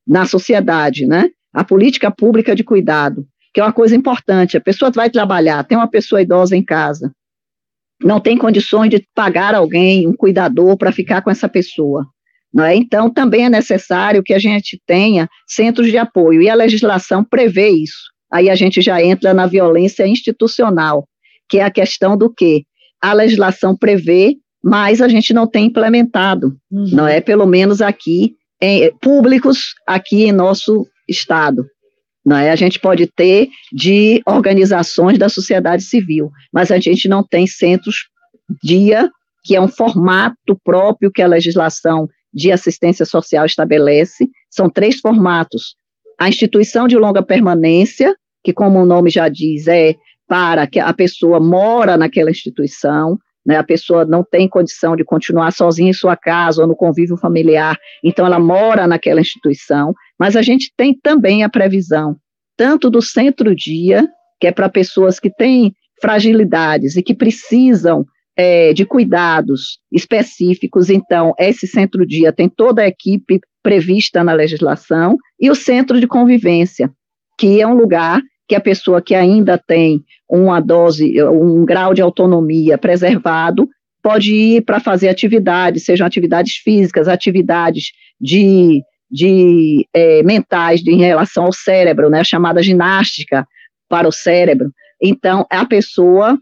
na 0.08 0.26
sociedade, 0.26 1.06
né? 1.06 1.30
A 1.60 1.64
política 1.66 2.10
pública 2.10 2.56
de 2.56 2.64
cuidado, 2.64 3.28
que 3.54 3.60
é 3.60 3.64
uma 3.64 3.74
coisa 3.74 3.94
importante. 3.94 4.56
A 4.56 4.62
pessoa 4.62 4.90
vai 4.92 5.10
trabalhar, 5.10 5.62
tem 5.66 5.78
uma 5.78 5.90
pessoa 5.90 6.22
idosa 6.22 6.56
em 6.56 6.64
casa, 6.64 7.12
não 8.02 8.22
tem 8.22 8.38
condições 8.38 8.90
de 8.90 9.06
pagar 9.14 9.54
alguém, 9.54 10.08
um 10.08 10.16
cuidador, 10.16 10.78
para 10.78 10.94
ficar 10.94 11.22
com 11.22 11.30
essa 11.30 11.50
pessoa. 11.50 12.08
Não 12.54 12.64
é? 12.64 12.78
Então, 12.78 13.10
também 13.10 13.44
é 13.44 13.50
necessário 13.50 14.24
que 14.24 14.34
a 14.34 14.40
gente 14.40 14.82
tenha 14.88 15.28
centros 15.46 15.88
de 15.88 15.98
apoio, 15.98 16.42
e 16.42 16.50
a 16.50 16.56
legislação 16.56 17.26
prevê 17.26 17.68
isso. 17.68 18.08
Aí 18.32 18.50
a 18.50 18.56
gente 18.56 18.82
já 18.82 19.04
entra 19.04 19.34
na 19.34 19.46
violência 19.46 20.08
institucional, 20.08 21.06
que 21.50 21.58
é 21.58 21.64
a 21.64 21.70
questão 21.70 22.16
do 22.16 22.34
que 22.34 22.64
a 23.02 23.12
legislação 23.12 23.76
prevê, 23.76 24.38
mas 24.64 25.02
a 25.02 25.10
gente 25.10 25.34
não 25.34 25.46
tem 25.46 25.66
implementado, 25.66 26.56
uhum. 26.72 26.90
não 26.94 27.06
é? 27.06 27.20
Pelo 27.20 27.46
menos 27.46 27.82
aqui, 27.82 28.38
em, 28.62 28.94
públicos, 29.02 29.74
aqui 29.86 30.24
em 30.24 30.32
nosso 30.32 30.88
Estado. 31.10 31.66
é? 32.32 32.52
A 32.52 32.56
gente 32.56 32.80
pode 32.80 33.08
ter 33.08 33.50
de 33.74 34.22
organizações 34.26 35.18
da 35.18 35.30
sociedade 35.30 35.84
civil, 35.84 36.30
mas 36.54 36.72
a 36.72 36.80
gente 36.80 37.08
não 37.08 37.24
tem 37.24 37.48
centros 37.48 38.08
dia, 38.64 39.10
que 39.44 39.56
é 39.56 39.62
um 39.62 39.68
formato 39.68 40.60
próprio 40.64 41.12
que 41.12 41.22
a 41.22 41.28
legislação 41.28 42.08
de 42.34 42.52
assistência 42.52 43.06
social 43.06 43.46
estabelece. 43.46 44.28
São 44.50 44.70
três 44.70 45.00
formatos. 45.00 45.76
A 46.20 46.28
instituição 46.28 46.88
de 46.88 46.98
longa 46.98 47.24
permanência, 47.24 48.16
que, 48.44 48.54
como 48.54 48.80
o 48.80 48.86
nome 48.86 49.10
já 49.10 49.30
diz, 49.30 49.68
é 49.68 49.96
para 50.28 50.68
que 50.68 50.80
a 50.80 50.94
pessoa 50.94 51.40
mora 51.40 51.98
naquela 51.98 52.30
instituição, 52.30 53.18
né, 53.50 53.58
a 53.58 53.64
pessoa 53.64 54.06
não 54.06 54.24
tem 54.24 54.48
condição 54.48 54.96
de 54.96 55.04
continuar 55.04 55.52
sozinha 55.52 55.90
em 55.90 55.94
sua 55.94 56.16
casa 56.16 56.62
ou 56.62 56.68
no 56.68 56.76
convívio 56.76 57.18
familiar, 57.18 57.76
então 58.04 58.24
ela 58.24 58.40
mora 58.40 58.86
naquela 58.86 59.20
instituição, 59.20 59.92
mas 60.20 60.36
a 60.36 60.44
gente 60.44 60.72
tem 60.78 60.94
também 60.94 61.44
a 61.44 61.50
previsão, 61.50 62.16
tanto 62.56 62.92
do 62.92 63.02
centro-dia, 63.02 64.08
que 64.40 64.46
é 64.46 64.52
para 64.52 64.70
pessoas 64.70 65.20
que 65.20 65.32
têm 65.32 65.74
fragilidades 66.00 66.96
e 66.96 67.02
que 67.02 67.16
precisam 67.16 68.06
é, 68.38 68.72
de 68.72 68.86
cuidados 68.86 69.80
específicos, 69.92 70.92
então, 70.92 71.34
esse 71.40 71.66
centro-dia 71.66 72.32
tem 72.32 72.48
toda 72.48 72.84
a 72.84 72.88
equipe 72.88 73.40
prevista 73.64 74.24
na 74.24 74.34
legislação, 74.34 75.18
e 75.40 75.50
o 75.50 75.56
centro 75.56 76.00
de 76.00 76.06
convivência, 76.06 76.92
que 77.36 77.60
é 77.60 77.66
um 77.66 77.74
lugar 77.74 78.22
que 78.50 78.56
a 78.56 78.60
pessoa 78.60 79.00
que 79.00 79.14
ainda 79.14 79.60
tem 79.60 80.04
uma 80.28 80.60
dose, 80.60 81.22
um 81.24 81.64
grau 81.64 81.94
de 81.94 82.02
autonomia 82.02 82.80
preservado, 82.80 83.70
pode 84.02 84.34
ir 84.34 84.62
para 84.64 84.80
fazer 84.80 85.08
atividades, 85.08 85.86
sejam 85.86 86.08
atividades 86.08 86.56
físicas, 86.56 87.08
atividades 87.08 87.92
de, 88.20 88.82
de 89.10 89.88
é, 89.94 90.24
mentais 90.24 90.82
de, 90.82 90.92
em 90.92 90.98
relação 90.98 91.46
ao 91.46 91.54
cérebro, 91.54 92.10
né, 92.10 92.24
chamada 92.24 92.64
ginástica 92.64 93.48
para 93.88 94.08
o 94.08 94.12
cérebro. 94.12 94.72
Então, 95.00 95.46
a 95.48 95.64
pessoa 95.64 96.36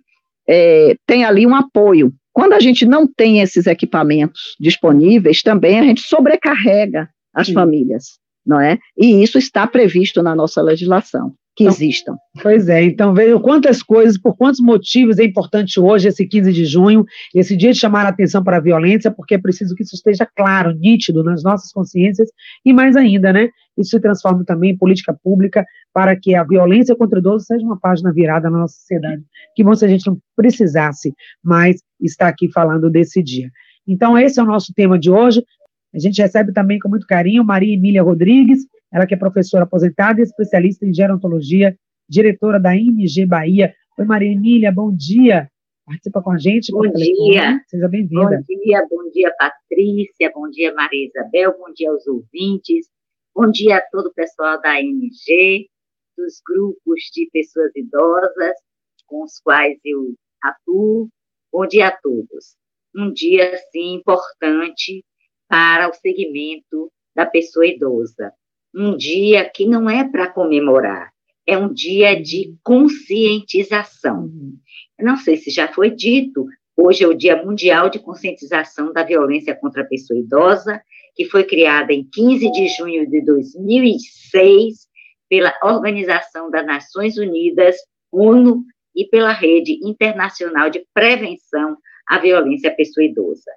é, 0.48 0.96
tem 1.06 1.26
ali 1.26 1.46
um 1.46 1.56
apoio. 1.56 2.14
Quando 2.32 2.54
a 2.54 2.60
gente 2.62 2.86
não 2.86 3.06
tem 3.06 3.42
esses 3.42 3.68
equipamentos 3.68 4.56
disponíveis, 4.58 5.42
também 5.42 5.78
a 5.78 5.84
gente 5.84 6.02
sobrecarrega 6.02 7.10
as 7.34 7.48
Sim. 7.48 7.54
famílias, 7.54 8.18
não 8.46 8.62
é? 8.62 8.78
E 8.98 9.22
isso 9.22 9.38
está 9.38 9.68
previsto 9.68 10.24
na 10.24 10.34
nossa 10.34 10.62
legislação 10.62 11.34
que 11.58 11.64
então, 11.64 11.74
existam. 11.74 12.18
Pois 12.44 12.70
é, 12.70 12.84
então 12.84 13.16
vejo 13.16 13.40
quantas 13.40 13.82
coisas, 13.82 14.16
por 14.16 14.38
quantos 14.38 14.60
motivos 14.60 15.18
é 15.18 15.24
importante 15.24 15.80
hoje, 15.80 16.08
esse 16.08 16.26
15 16.26 16.54
de 16.54 16.66
junho, 16.66 17.04
esse 17.34 17.58
dia 17.58 17.74
de 17.74 17.80
chamar 17.80 18.06
a 18.06 18.10
atenção 18.10 18.44
para 18.44 18.58
a 18.58 18.62
violência, 18.62 19.10
porque 19.10 19.34
é 19.34 19.38
preciso 19.40 19.74
que 19.74 19.82
isso 19.82 19.96
esteja 19.96 20.28
claro, 20.36 20.72
nítido 20.78 21.24
nas 21.24 21.42
nossas 21.42 21.72
consciências, 21.72 22.30
e 22.64 22.72
mais 22.72 22.96
ainda, 22.96 23.34
né, 23.34 23.50
isso 23.76 23.90
se 23.90 24.00
transforma 24.00 24.46
também 24.46 24.72
em 24.72 24.78
política 24.78 25.18
pública 25.24 25.66
para 25.92 26.16
que 26.16 26.36
a 26.36 26.44
violência 26.44 26.96
contra 26.96 27.18
idosos 27.18 27.48
seja 27.48 27.66
uma 27.66 27.80
página 27.80 28.14
virada 28.14 28.52
na 28.52 28.60
nossa 28.60 28.76
sociedade. 28.76 29.24
Que 29.56 29.64
bom 29.64 29.74
se 29.74 29.84
a 29.84 29.88
gente 29.88 30.06
não 30.06 30.20
precisasse 30.36 31.12
mais 31.44 31.82
estar 32.00 32.28
aqui 32.28 32.52
falando 32.52 32.88
desse 32.88 33.24
dia. 33.24 33.50
Então, 33.88 34.16
esse 34.16 34.40
é 34.40 34.44
o 34.44 34.46
nosso 34.46 34.72
tema 34.76 35.00
de 35.00 35.10
hoje. 35.10 35.44
A 35.92 35.98
gente 35.98 36.22
recebe 36.22 36.54
também 36.54 36.78
com 36.78 36.88
muito 36.88 37.08
carinho 37.08 37.44
Maria 37.44 37.74
Emília 37.74 38.04
Rodrigues, 38.04 38.60
ela 38.92 39.06
que 39.06 39.14
é 39.14 39.18
professora 39.18 39.64
aposentada 39.64 40.20
e 40.20 40.24
especialista 40.24 40.86
em 40.86 40.94
gerontologia, 40.94 41.78
diretora 42.10 42.60
da 42.60 42.76
ING 42.76 43.26
Bahia. 43.26 43.74
Oi, 43.98 44.06
Maria 44.06 44.32
Emília, 44.32 44.72
bom 44.72 44.94
dia. 44.96 45.50
Participa 45.86 46.22
com 46.22 46.32
a 46.32 46.38
gente. 46.38 46.72
Bom 46.72 46.82
dia. 46.92 47.62
Seja 47.68 47.88
bem-vinda. 47.88 48.44
Bom 48.48 48.60
dia, 48.64 48.88
bom 48.90 49.12
dia, 49.12 49.34
Patrícia, 49.38 50.32
bom 50.34 50.50
dia, 50.50 50.74
Maria 50.74 51.08
Isabel, 51.08 51.58
bom 51.58 51.72
dia 51.74 51.90
aos 51.90 52.06
ouvintes, 52.08 52.88
bom 53.34 53.50
dia 53.50 53.78
a 53.78 53.82
todo 53.90 54.08
o 54.08 54.14
pessoal 54.14 54.62
da 54.62 54.82
ING, 54.82 55.10
dos 56.18 56.42
grupos 56.46 57.02
de 57.14 57.30
pessoas 57.32 57.72
idosas 57.76 58.54
com 59.06 59.24
os 59.24 59.40
quais 59.40 59.80
eu 59.86 60.14
atuo. 60.44 61.10
Bom 61.52 61.66
dia 61.66 61.88
a 61.88 61.92
todos. 61.92 62.58
Um 62.96 63.12
dia, 63.14 63.58
sim, 63.72 63.96
importante 63.96 65.04
para 65.48 65.90
o 65.90 65.94
segmento 65.94 66.92
da 67.16 67.26
pessoa 67.26 67.66
idosa 67.66 68.34
um 68.78 68.96
dia 68.96 69.50
que 69.50 69.66
não 69.66 69.90
é 69.90 70.08
para 70.08 70.28
comemorar, 70.28 71.12
é 71.46 71.58
um 71.58 71.74
dia 71.74 72.22
de 72.22 72.54
conscientização. 72.64 74.26
Uhum. 74.26 74.58
Não 75.00 75.18
sei 75.18 75.38
se 75.38 75.50
já 75.50 75.68
foi 75.68 75.92
dito, 75.92 76.46
hoje 76.76 77.04
é 77.04 77.08
o 77.08 77.14
Dia 77.14 77.44
Mundial 77.44 77.90
de 77.90 78.00
Conscientização 78.00 78.94
da 78.94 79.04
Violência 79.04 79.56
contra 79.56 79.82
a 79.82 79.86
Pessoa 79.86 80.20
Idosa, 80.20 80.82
que 81.16 81.26
foi 81.26 81.44
criada 81.44 81.92
em 81.92 82.04
15 82.04 82.52
de 82.52 82.68
junho 82.68 83.10
de 83.10 83.22
2006 83.24 84.88
pela 85.30 85.54
Organização 85.64 86.52
das 86.52 86.66
Nações 86.66 87.18
Unidas, 87.18 87.76
ONU, 88.12 88.64
e 88.96 89.06
pela 89.06 89.32
Rede 89.32 89.80
Internacional 89.84 90.72
de 90.72 90.84
Prevenção 90.92 91.78
à 92.08 92.18
Violência 92.18 92.72
à 92.72 92.74
Pessoa 92.74 93.06
Idosa. 93.06 93.52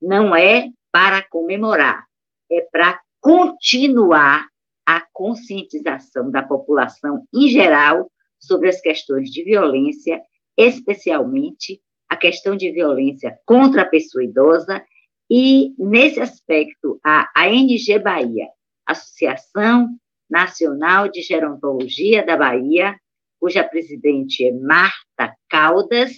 Não 0.00 0.36
é 0.36 0.68
para 0.92 1.20
comemorar, 1.28 2.04
é 2.50 2.60
para 2.70 3.00
continuar 3.20 4.46
a 4.86 5.02
conscientização 5.12 6.30
da 6.30 6.42
população 6.42 7.26
em 7.32 7.48
geral 7.48 8.10
sobre 8.38 8.68
as 8.68 8.80
questões 8.80 9.30
de 9.30 9.42
violência, 9.44 10.20
especialmente 10.56 11.80
a 12.08 12.16
questão 12.16 12.56
de 12.56 12.70
violência 12.70 13.38
contra 13.46 13.82
a 13.82 13.88
pessoa 13.88 14.24
idosa, 14.24 14.84
e, 15.30 15.74
nesse 15.78 16.20
aspecto, 16.20 17.00
a 17.02 17.30
ANG 17.34 17.98
Bahia, 17.98 18.48
Associação 18.86 19.88
Nacional 20.28 21.08
de 21.08 21.22
Gerontologia 21.22 22.24
da 22.24 22.36
Bahia, 22.36 22.94
cuja 23.40 23.64
presidente 23.64 24.44
é 24.44 24.52
Marta 24.52 25.34
Caldas, 25.48 26.12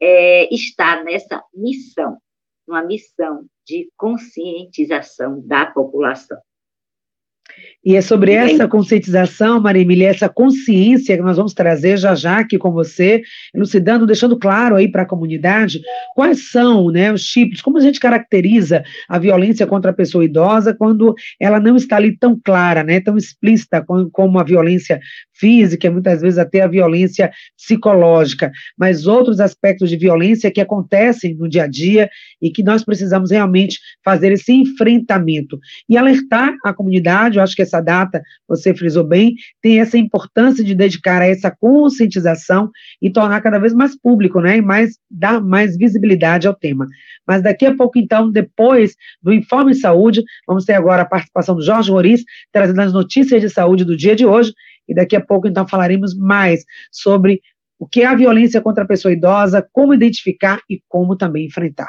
é, 0.00 0.52
está 0.54 1.02
nessa 1.02 1.42
missão, 1.52 2.18
uma 2.66 2.82
missão 2.82 3.46
de 3.66 3.90
conscientização 3.96 5.40
da 5.46 5.66
população. 5.66 6.38
E 7.84 7.96
é 7.96 8.02
sobre 8.02 8.32
essa 8.32 8.68
conscientização, 8.68 9.60
Maria 9.60 9.82
Emília, 9.82 10.08
essa 10.08 10.28
consciência 10.28 11.16
que 11.16 11.22
nós 11.22 11.36
vamos 11.36 11.54
trazer 11.54 11.96
já 11.96 12.14
já 12.14 12.40
aqui 12.40 12.58
com 12.58 12.70
você, 12.70 13.22
elucidando, 13.54 14.06
deixando 14.06 14.38
claro 14.38 14.76
aí 14.76 14.90
para 14.90 15.02
a 15.02 15.06
comunidade 15.06 15.80
quais 16.14 16.50
são 16.50 16.90
né, 16.90 17.12
os 17.12 17.22
tipos, 17.22 17.62
como 17.62 17.78
a 17.78 17.80
gente 17.80 18.00
caracteriza 18.00 18.82
a 19.08 19.18
violência 19.18 19.66
contra 19.66 19.90
a 19.90 19.94
pessoa 19.94 20.24
idosa 20.24 20.74
quando 20.74 21.14
ela 21.40 21.60
não 21.60 21.76
está 21.76 21.96
ali 21.96 22.16
tão 22.18 22.38
clara, 22.38 22.82
né, 22.82 23.00
tão 23.00 23.16
explícita 23.16 23.82
como, 23.82 24.10
como 24.10 24.38
a 24.38 24.44
violência 24.44 25.00
física, 25.38 25.90
muitas 25.90 26.20
vezes 26.20 26.38
até 26.38 26.60
a 26.60 26.66
violência 26.66 27.30
psicológica, 27.56 28.50
mas 28.76 29.06
outros 29.06 29.40
aspectos 29.40 29.88
de 29.88 29.96
violência 29.96 30.50
que 30.50 30.60
acontecem 30.60 31.34
no 31.34 31.48
dia 31.48 31.64
a 31.64 31.66
dia 31.66 32.10
e 32.42 32.50
que 32.50 32.62
nós 32.62 32.84
precisamos 32.84 33.30
realmente 33.30 33.78
fazer 34.04 34.32
esse 34.32 34.52
enfrentamento 34.52 35.58
e 35.88 35.96
alertar 35.96 36.54
a 36.64 36.72
comunidade, 36.72 37.38
eu 37.38 37.42
acho 37.42 37.54
que 37.54 37.62
essa 37.62 37.80
data, 37.80 38.22
você 38.48 38.74
frisou 38.74 39.04
bem, 39.04 39.34
tem 39.62 39.80
essa 39.80 39.96
importância 39.96 40.64
de 40.64 40.74
dedicar 40.74 41.22
a 41.22 41.26
essa 41.26 41.50
conscientização 41.50 42.70
e 43.00 43.10
tornar 43.10 43.40
cada 43.40 43.58
vez 43.58 43.72
mais 43.72 43.96
público, 43.96 44.40
né, 44.40 44.58
e 44.58 44.62
mais, 44.62 44.98
dar 45.10 45.40
mais 45.40 45.76
visibilidade 45.76 46.46
ao 46.46 46.54
tema. 46.54 46.86
Mas 47.26 47.42
daqui 47.42 47.66
a 47.66 47.74
pouco, 47.74 47.98
então, 47.98 48.30
depois 48.30 48.96
do 49.22 49.32
Informe 49.32 49.74
Saúde, 49.74 50.22
vamos 50.46 50.64
ter 50.64 50.72
agora 50.72 51.02
a 51.02 51.06
participação 51.06 51.54
do 51.54 51.62
Jorge 51.62 51.90
Roriz, 51.90 52.24
trazendo 52.50 52.80
as 52.80 52.92
notícias 52.92 53.40
de 53.40 53.50
saúde 53.50 53.84
do 53.84 53.96
dia 53.96 54.16
de 54.16 54.24
hoje, 54.24 54.52
e 54.88 54.94
daqui 54.94 55.14
a 55.14 55.20
pouco, 55.20 55.46
então, 55.46 55.66
falaremos 55.66 56.16
mais 56.16 56.64
sobre 56.90 57.40
o 57.78 57.86
que 57.86 58.02
é 58.02 58.06
a 58.06 58.14
violência 58.14 58.60
contra 58.60 58.84
a 58.84 58.86
pessoa 58.86 59.12
idosa, 59.12 59.66
como 59.72 59.94
identificar 59.94 60.60
e 60.68 60.82
como 60.88 61.16
também 61.16 61.46
enfrentar. 61.46 61.88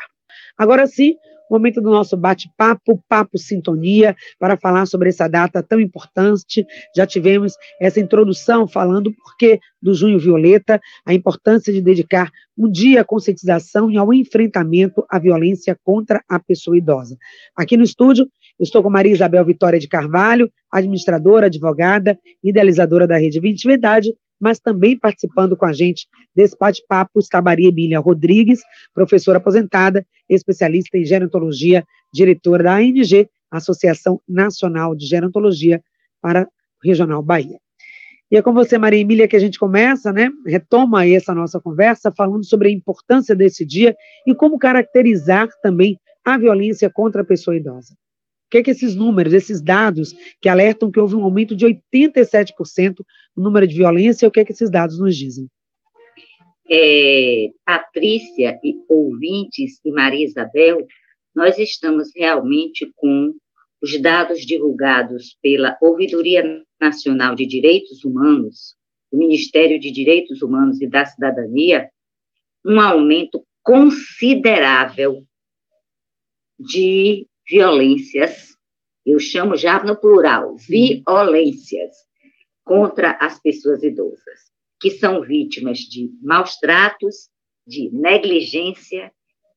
Agora 0.58 0.86
sim, 0.86 1.16
momento 1.50 1.82
do 1.82 1.90
nosso 1.90 2.16
bate-papo, 2.16 3.04
papo 3.10 3.38
sintonia, 3.38 4.16
para 4.38 4.56
falar 4.56 4.86
sobre 4.86 5.10
essa 5.10 5.28
data 5.28 5.64
tão 5.64 5.80
importante. 5.80 6.66
Já 6.96 7.08
tivemos 7.08 7.54
essa 7.82 8.00
introdução 8.00 8.68
falando 8.68 9.12
porque 9.24 9.60
do 9.82 9.94
Junho 9.94 10.20
Violeta, 10.20 10.80
a 11.06 11.14
importância 11.14 11.74
de 11.74 11.82
dedicar 11.82 12.30
um 12.58 12.70
dia 12.70 13.02
à 13.02 13.06
conscientização 13.06 13.90
e 13.90 13.98
ao 13.98 14.14
enfrentamento 14.14 15.04
à 15.10 15.18
violência 15.18 15.78
contra 15.84 16.22
a 16.30 16.40
pessoa 16.40 16.78
idosa. 16.78 17.18
Aqui 17.56 17.78
no 17.78 17.84
estúdio, 17.84 18.28
estou 18.60 18.84
com 18.84 18.90
Maria 18.90 19.14
Isabel 19.14 19.46
Vitória 19.46 19.80
de 19.80 19.88
Carvalho, 19.88 20.52
administradora, 20.72 21.48
advogada, 21.48 22.20
idealizadora 22.44 23.08
da 23.08 23.18
Rede 23.18 23.40
20 23.40 23.68
Verdade, 23.68 24.14
mas 24.40 24.60
também 24.60 24.98
participando 24.98 25.58
com 25.58 25.66
a 25.66 25.74
gente 25.74 26.08
desse 26.36 26.58
bate-papo 26.58 27.20
está 27.20 27.42
Maria 27.42 27.70
Emília 27.70 28.00
Rodrigues, 28.00 28.62
professora 28.94 29.38
aposentada, 29.38 30.06
especialista 30.30 30.98
em 30.98 31.06
gerontologia, 31.06 31.84
diretora 32.14 32.64
da 32.64 32.76
ANG, 32.76 33.30
Associação 33.52 34.22
Nacional 34.28 34.96
de 34.96 35.06
Gerontologia 35.06 35.82
para 36.22 36.48
Regional 36.84 37.22
Bahia. 37.22 37.60
E 38.32 38.38
é 38.38 38.42
com 38.44 38.54
você, 38.54 38.78
Maria 38.78 39.00
Emília, 39.00 39.28
que 39.28 39.36
a 39.36 39.40
gente 39.40 39.58
começa, 39.58 40.14
né? 40.14 40.30
Retoma 40.46 41.00
aí 41.00 41.16
essa 41.16 41.34
nossa 41.34 41.60
conversa, 41.60 42.12
falando 42.16 42.46
sobre 42.46 42.70
a 42.70 42.72
importância 42.72 43.36
desse 43.36 43.66
dia 43.66 43.96
e 44.26 44.36
como 44.36 44.60
caracterizar 44.60 45.50
também 45.64 46.00
a 46.24 46.38
violência 46.38 46.92
contra 46.92 47.24
a 47.24 47.26
pessoa 47.26 47.58
idosa. 47.58 47.96
O 48.50 48.52
que, 48.52 48.58
é 48.58 48.64
que 48.64 48.72
esses 48.72 48.96
números, 48.96 49.32
esses 49.32 49.62
dados 49.62 50.12
que 50.42 50.50
alertam 50.50 50.90
que 50.90 51.00
houve 51.00 51.14
um 51.14 51.24
aumento 51.24 51.56
de 51.56 51.68
87% 51.68 53.06
no 53.38 53.44
número 53.44 53.68
de 53.68 53.76
violência, 53.76 54.28
o 54.28 54.32
que, 54.32 54.40
é 54.40 54.46
que 54.46 54.52
esses 54.52 54.72
dados 54.72 55.00
nos 55.00 55.16
dizem? 55.16 55.48
É, 56.68 57.50
Patrícia 57.64 58.60
e 58.64 58.74
ouvintes 58.90 59.80
e 59.86 59.92
Maria 59.92 60.26
Isabel, 60.26 60.84
nós 61.36 61.60
estamos 61.60 62.10
realmente 62.16 62.92
com 62.96 63.36
os 63.80 64.02
dados 64.02 64.40
divulgados 64.40 65.38
pela 65.44 65.78
Ouvidoria 65.80 66.44
Nacional 66.82 67.36
de 67.36 67.46
Direitos 67.46 68.04
Humanos 68.04 68.76
do 69.12 69.20
Ministério 69.20 69.80
de 69.80 69.92
Direitos 69.92 70.42
Humanos 70.42 70.82
e 70.82 70.88
da 70.88 71.06
Cidadania, 71.06 71.88
um 72.66 72.80
aumento 72.80 73.46
considerável 73.62 75.24
de 76.60 77.28
violências, 77.50 78.56
eu 79.06 79.20
chamo 79.20 79.56
já 79.56 79.84
no 79.84 80.00
plural, 80.00 80.56
violências 80.58 81.96
contra 82.64 83.18
as 83.20 83.42
pessoas 83.42 83.82
idosas, 83.82 84.52
que 84.80 84.92
são 84.92 85.22
vítimas 85.22 85.80
de 85.80 86.12
maus 86.22 86.58
tratos, 86.58 87.30
de 87.66 87.90
negligência, 87.92 89.12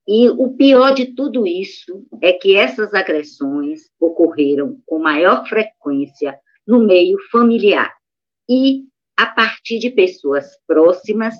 e 0.08 0.28
o 0.28 0.56
pior 0.56 0.94
de 0.94 1.14
tudo 1.14 1.46
isso 1.46 2.06
é 2.20 2.32
que 2.32 2.56
essas 2.56 2.92
agressões 2.92 3.82
ocorreram 4.00 4.80
com 4.86 4.98
maior 4.98 5.46
frequência 5.46 6.38
no 6.66 6.84
meio 6.84 7.16
familiar 7.30 7.92
e 8.48 8.84
a 9.16 9.26
partir 9.26 9.78
de 9.78 9.90
pessoas 9.90 10.46
próximas 10.66 11.34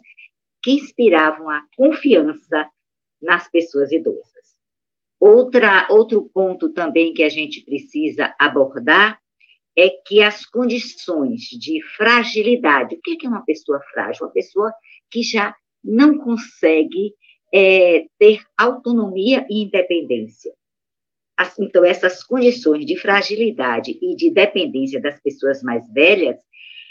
que 0.63 0.73
inspiravam 0.73 1.51
a 1.51 1.63
confiança 1.77 2.69
nas 3.21 3.51
pessoas 3.51 3.91
idosas. 3.91 4.42
Outra, 5.25 5.87
outro 5.89 6.29
ponto 6.35 6.71
também 6.71 7.15
que 7.15 7.23
a 7.23 7.29
gente 7.29 7.65
precisa 7.65 8.35
abordar 8.37 9.21
é 9.79 9.89
que 9.89 10.21
as 10.21 10.45
condições 10.45 11.43
de 11.43 11.81
fragilidade, 11.97 12.97
o 12.97 13.01
que 13.01 13.25
é 13.25 13.29
uma 13.29 13.45
pessoa 13.45 13.81
frágil? 13.93 14.27
Uma 14.27 14.33
pessoa 14.33 14.75
que 15.09 15.23
já 15.23 15.55
não 15.85 16.19
consegue 16.19 17.15
é, 17.55 18.05
ter 18.19 18.43
autonomia 18.59 19.47
e 19.49 19.63
independência. 19.63 20.53
Então, 21.57 21.85
essas 21.85 22.25
condições 22.25 22.85
de 22.85 22.97
fragilidade 22.97 23.97
e 24.03 24.17
de 24.17 24.29
dependência 24.29 25.01
das 25.01 25.21
pessoas 25.21 25.63
mais 25.63 25.89
velhas, 25.93 26.37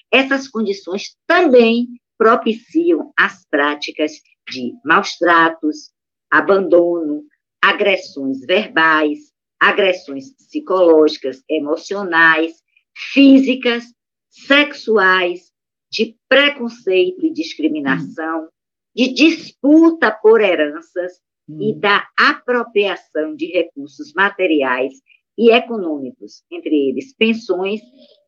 essas 0.09 0.47
condições 0.47 1.17
também 1.27 1.85
propiciam 2.17 3.11
as 3.19 3.45
práticas 3.49 4.13
de 4.49 4.71
maus 4.85 5.17
tratos, 5.17 5.91
abandono, 6.31 7.25
agressões 7.61 8.39
verbais, 8.41 9.31
agressões 9.59 10.33
psicológicas, 10.33 11.43
emocionais, 11.49 12.53
físicas, 12.95 13.85
sexuais, 14.29 15.51
de 15.91 16.15
preconceito 16.27 17.25
e 17.25 17.33
discriminação, 17.33 18.47
de 18.95 19.13
disputa 19.13 20.11
por 20.11 20.41
heranças 20.41 21.19
e 21.49 21.73
hum. 21.73 21.79
da 21.79 22.07
apropriação 22.17 23.35
de 23.35 23.47
recursos 23.47 24.13
materiais 24.13 24.93
e 25.37 25.51
econômicos, 25.51 26.43
entre 26.51 26.89
eles 26.89 27.15
pensões 27.15 27.81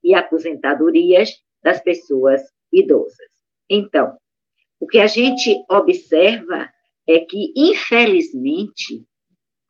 e 0.03 0.13
aposentadorias 0.13 1.31
das 1.63 1.81
pessoas 1.81 2.41
idosas. 2.71 3.29
Então, 3.69 4.17
o 4.79 4.87
que 4.87 4.99
a 4.99 5.07
gente 5.07 5.63
observa 5.69 6.69
é 7.07 7.19
que, 7.19 7.53
infelizmente, 7.55 9.05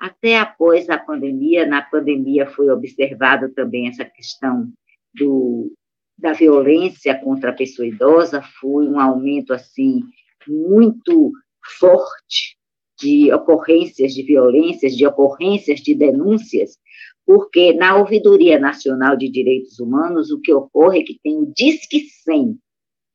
até 0.04 0.38
após 0.38 0.90
a 0.90 0.98
pandemia, 0.98 1.66
na 1.66 1.82
pandemia 1.82 2.46
foi 2.46 2.70
observado 2.70 3.54
também 3.54 3.88
essa 3.88 4.04
questão 4.04 4.70
do, 5.16 5.72
da 6.18 6.34
violência 6.34 7.18
contra 7.18 7.52
a 7.52 7.56
pessoa 7.56 7.88
idosa, 7.88 8.42
foi 8.60 8.86
um 8.86 9.00
aumento 9.00 9.54
assim 9.54 10.02
muito 10.46 11.32
forte 11.80 12.58
de 13.00 13.32
ocorrências 13.32 14.14
de 14.14 14.24
violências, 14.24 14.94
de 14.94 15.08
ocorrências 15.08 15.80
de 15.80 15.96
denúncias, 15.96 16.78
porque 17.26 17.72
na 17.72 17.96
Ouvidoria 17.96 18.60
Nacional 18.60 19.16
de 19.16 19.32
Direitos 19.32 19.80
Humanos 19.80 20.32
o 20.32 20.42
que 20.42 20.54
ocorre 20.54 21.00
é 21.00 21.04
que 21.04 21.18
tem 21.24 21.38
o 21.38 21.54
Disque 21.56 22.02
100, 22.26 22.58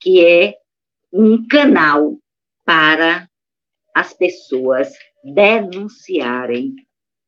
que 0.01 0.25
é 0.25 0.55
um 1.13 1.47
canal 1.47 2.17
para 2.65 3.29
as 3.95 4.15
pessoas 4.15 4.91
denunciarem 5.33 6.75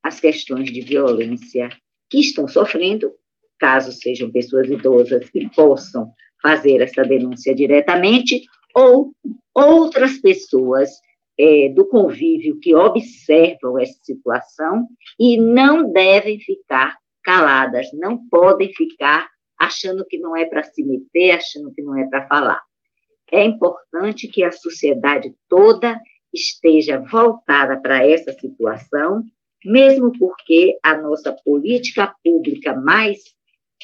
as 0.03 0.19
questões 0.21 0.73
de 0.73 0.81
violência 0.81 1.69
que 2.09 2.21
estão 2.21 2.49
sofrendo, 2.49 3.13
caso 3.59 3.93
sejam 3.93 4.31
pessoas 4.31 4.69
idosas 4.69 5.29
que 5.31 5.49
possam 5.51 6.13
fazer 6.43 6.81
essa 6.81 7.03
denúncia 7.03 7.55
diretamente, 7.55 8.43
ou 8.75 9.13
outras 9.55 10.19
pessoas 10.19 10.91
é, 11.39 11.69
do 11.71 11.87
convívio 11.87 12.59
que 12.61 12.75
observam 12.75 13.79
essa 13.79 13.99
situação 14.03 14.87
e 15.19 15.39
não 15.39 15.91
devem 15.93 16.39
ficar 16.41 16.97
caladas, 17.23 17.89
não 17.93 18.27
podem 18.29 18.73
ficar 18.73 19.29
achando 19.59 20.07
que 20.07 20.19
não 20.19 20.37
é 20.37 20.47
para 20.47 20.63
se 20.63 20.83
meter, 20.83 21.33
achando 21.33 21.73
que 21.73 21.83
não 21.83 21.99
é 21.99 22.07
para 22.09 22.27
falar. 22.27 22.63
É 23.31 23.45
importante 23.45 24.27
que 24.27 24.43
a 24.43 24.51
sociedade 24.51 25.35
toda 25.49 26.01
esteja 26.33 26.99
voltada 26.99 27.81
para 27.81 28.07
essa 28.07 28.33
situação, 28.33 29.23
mesmo 29.65 30.13
porque 30.19 30.79
a 30.83 30.97
nossa 30.97 31.33
política 31.45 32.15
pública 32.23 32.75
mais 32.75 33.19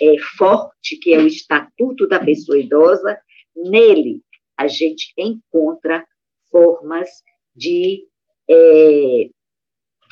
é, 0.00 0.16
forte, 0.36 0.96
que 0.96 1.12
é 1.12 1.18
o 1.18 1.26
Estatuto 1.26 2.06
da 2.06 2.20
Pessoa 2.20 2.58
Idosa, 2.58 3.18
nele 3.54 4.22
a 4.56 4.68
gente 4.68 5.12
encontra 5.18 6.06
formas 6.50 7.08
de 7.54 8.04
é, 8.48 9.28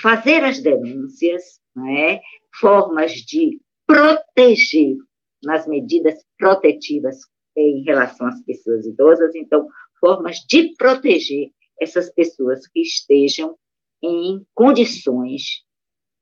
fazer 0.01 0.45
as 0.45 0.61
denúncias, 0.61 1.61
é? 1.89 2.21
formas 2.61 3.13
de 3.13 3.61
proteger 3.87 4.97
nas 5.43 5.67
medidas 5.67 6.25
protetivas 6.39 7.17
em 7.57 7.83
relação 7.85 8.27
às 8.27 8.43
pessoas 8.43 8.87
idosas, 8.87 9.35
então, 9.35 9.67
formas 10.01 10.39
de 10.49 10.75
proteger 10.77 11.51
essas 11.81 12.13
pessoas 12.13 12.67
que 12.67 12.81
estejam 12.81 13.57
em 14.03 14.45
condições 14.55 15.63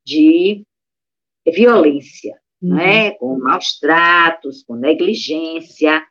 de 0.04 0.64
violência, 1.46 2.38
uhum. 2.60 2.74
né? 2.74 3.10
com 3.12 3.38
maus 3.38 3.78
tratos, 3.78 4.62
com 4.62 4.74
negligência, 4.74 6.02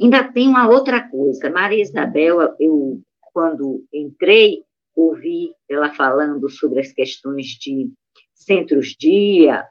Ainda 0.00 0.32
tem 0.32 0.46
uma 0.46 0.68
outra 0.68 1.02
coisa. 1.08 1.50
Maria 1.50 1.82
Isabel, 1.82 2.54
eu, 2.60 3.02
quando 3.32 3.84
entrei, 3.92 4.62
ouvi 4.94 5.52
ela 5.68 5.92
falando 5.92 6.48
sobre 6.48 6.80
as 6.80 6.92
questões 6.92 7.46
de 7.46 7.90
centros-dia, 8.32 9.66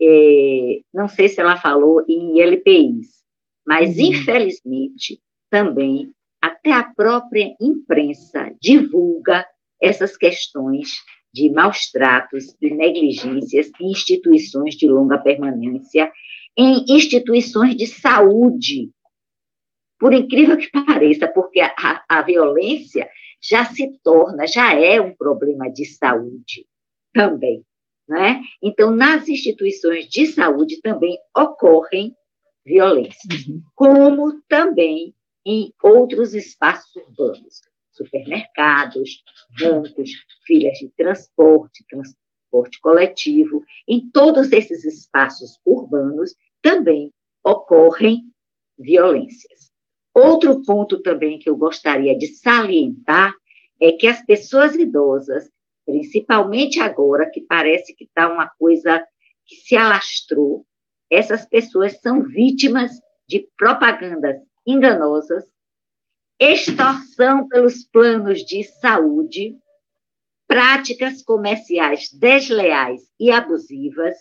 é, 0.00 0.80
não 0.92 1.08
sei 1.08 1.28
se 1.28 1.40
ela 1.40 1.56
falou 1.56 2.04
em 2.06 2.40
LPIs, 2.40 3.22
mas, 3.66 3.96
uhum. 3.96 4.04
infelizmente, 4.04 5.20
também 5.48 6.12
até 6.62 6.72
a 6.72 6.84
própria 6.84 7.54
imprensa 7.60 8.54
divulga 8.60 9.44
essas 9.82 10.16
questões 10.16 10.90
de 11.34 11.50
maus 11.50 11.90
tratos 11.90 12.54
e 12.60 12.70
negligências 12.70 13.70
em 13.80 13.90
instituições 13.90 14.76
de 14.76 14.86
longa 14.86 15.18
permanência, 15.18 16.12
em 16.56 16.84
instituições 16.88 17.74
de 17.74 17.86
saúde, 17.86 18.90
por 19.98 20.12
incrível 20.12 20.56
que 20.56 20.70
pareça, 20.70 21.26
porque 21.26 21.60
a, 21.60 22.04
a, 22.08 22.22
violência 22.22 23.08
já 23.42 23.64
se 23.64 23.98
torna, 24.04 24.46
já 24.46 24.74
é 24.74 25.00
um 25.00 25.14
problema 25.16 25.68
de 25.68 25.84
saúde 25.86 26.66
também. 27.12 27.64
Né? 28.08 28.40
Então, 28.62 28.94
nas 28.94 29.28
instituições 29.28 30.06
de 30.06 30.26
saúde 30.26 30.80
também 30.80 31.16
ocorrem 31.36 32.14
violências, 32.64 33.46
uhum. 33.46 33.62
como 33.74 34.40
também 34.48 35.14
em 35.44 35.72
outros 35.82 36.34
espaços 36.34 36.94
urbanos, 36.96 37.60
supermercados, 37.90 39.22
bancos, 39.58 40.10
filas 40.46 40.78
de 40.78 40.88
transporte, 40.96 41.84
transporte 41.88 42.80
coletivo, 42.80 43.62
em 43.88 44.10
todos 44.10 44.52
esses 44.52 44.84
espaços 44.84 45.58
urbanos 45.64 46.34
também 46.60 47.12
ocorrem 47.44 48.22
violências. 48.78 49.72
Outro 50.14 50.62
ponto 50.62 51.00
também 51.00 51.38
que 51.38 51.48
eu 51.48 51.56
gostaria 51.56 52.16
de 52.16 52.26
salientar 52.28 53.34
é 53.80 53.92
que 53.92 54.06
as 54.06 54.24
pessoas 54.24 54.74
idosas, 54.74 55.50
principalmente 55.84 56.78
agora, 56.80 57.28
que 57.30 57.40
parece 57.40 57.94
que 57.94 58.04
está 58.04 58.32
uma 58.32 58.48
coisa 58.58 59.04
que 59.46 59.56
se 59.56 59.74
alastrou, 59.74 60.64
essas 61.10 61.46
pessoas 61.46 62.00
são 62.00 62.22
vítimas 62.22 62.92
de 63.26 63.48
propagandas 63.56 64.36
enganosas, 64.66 65.44
extorsão 66.38 67.48
pelos 67.48 67.84
planos 67.84 68.40
de 68.44 68.64
saúde, 68.64 69.56
práticas 70.46 71.22
comerciais 71.22 72.10
desleais 72.12 73.02
e 73.18 73.30
abusivas, 73.30 74.16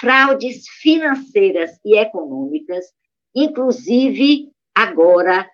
fraudes 0.00 0.68
financeiras 0.80 1.78
e 1.84 1.96
econômicas, 1.98 2.84
inclusive 3.34 4.50
agora 4.74 5.48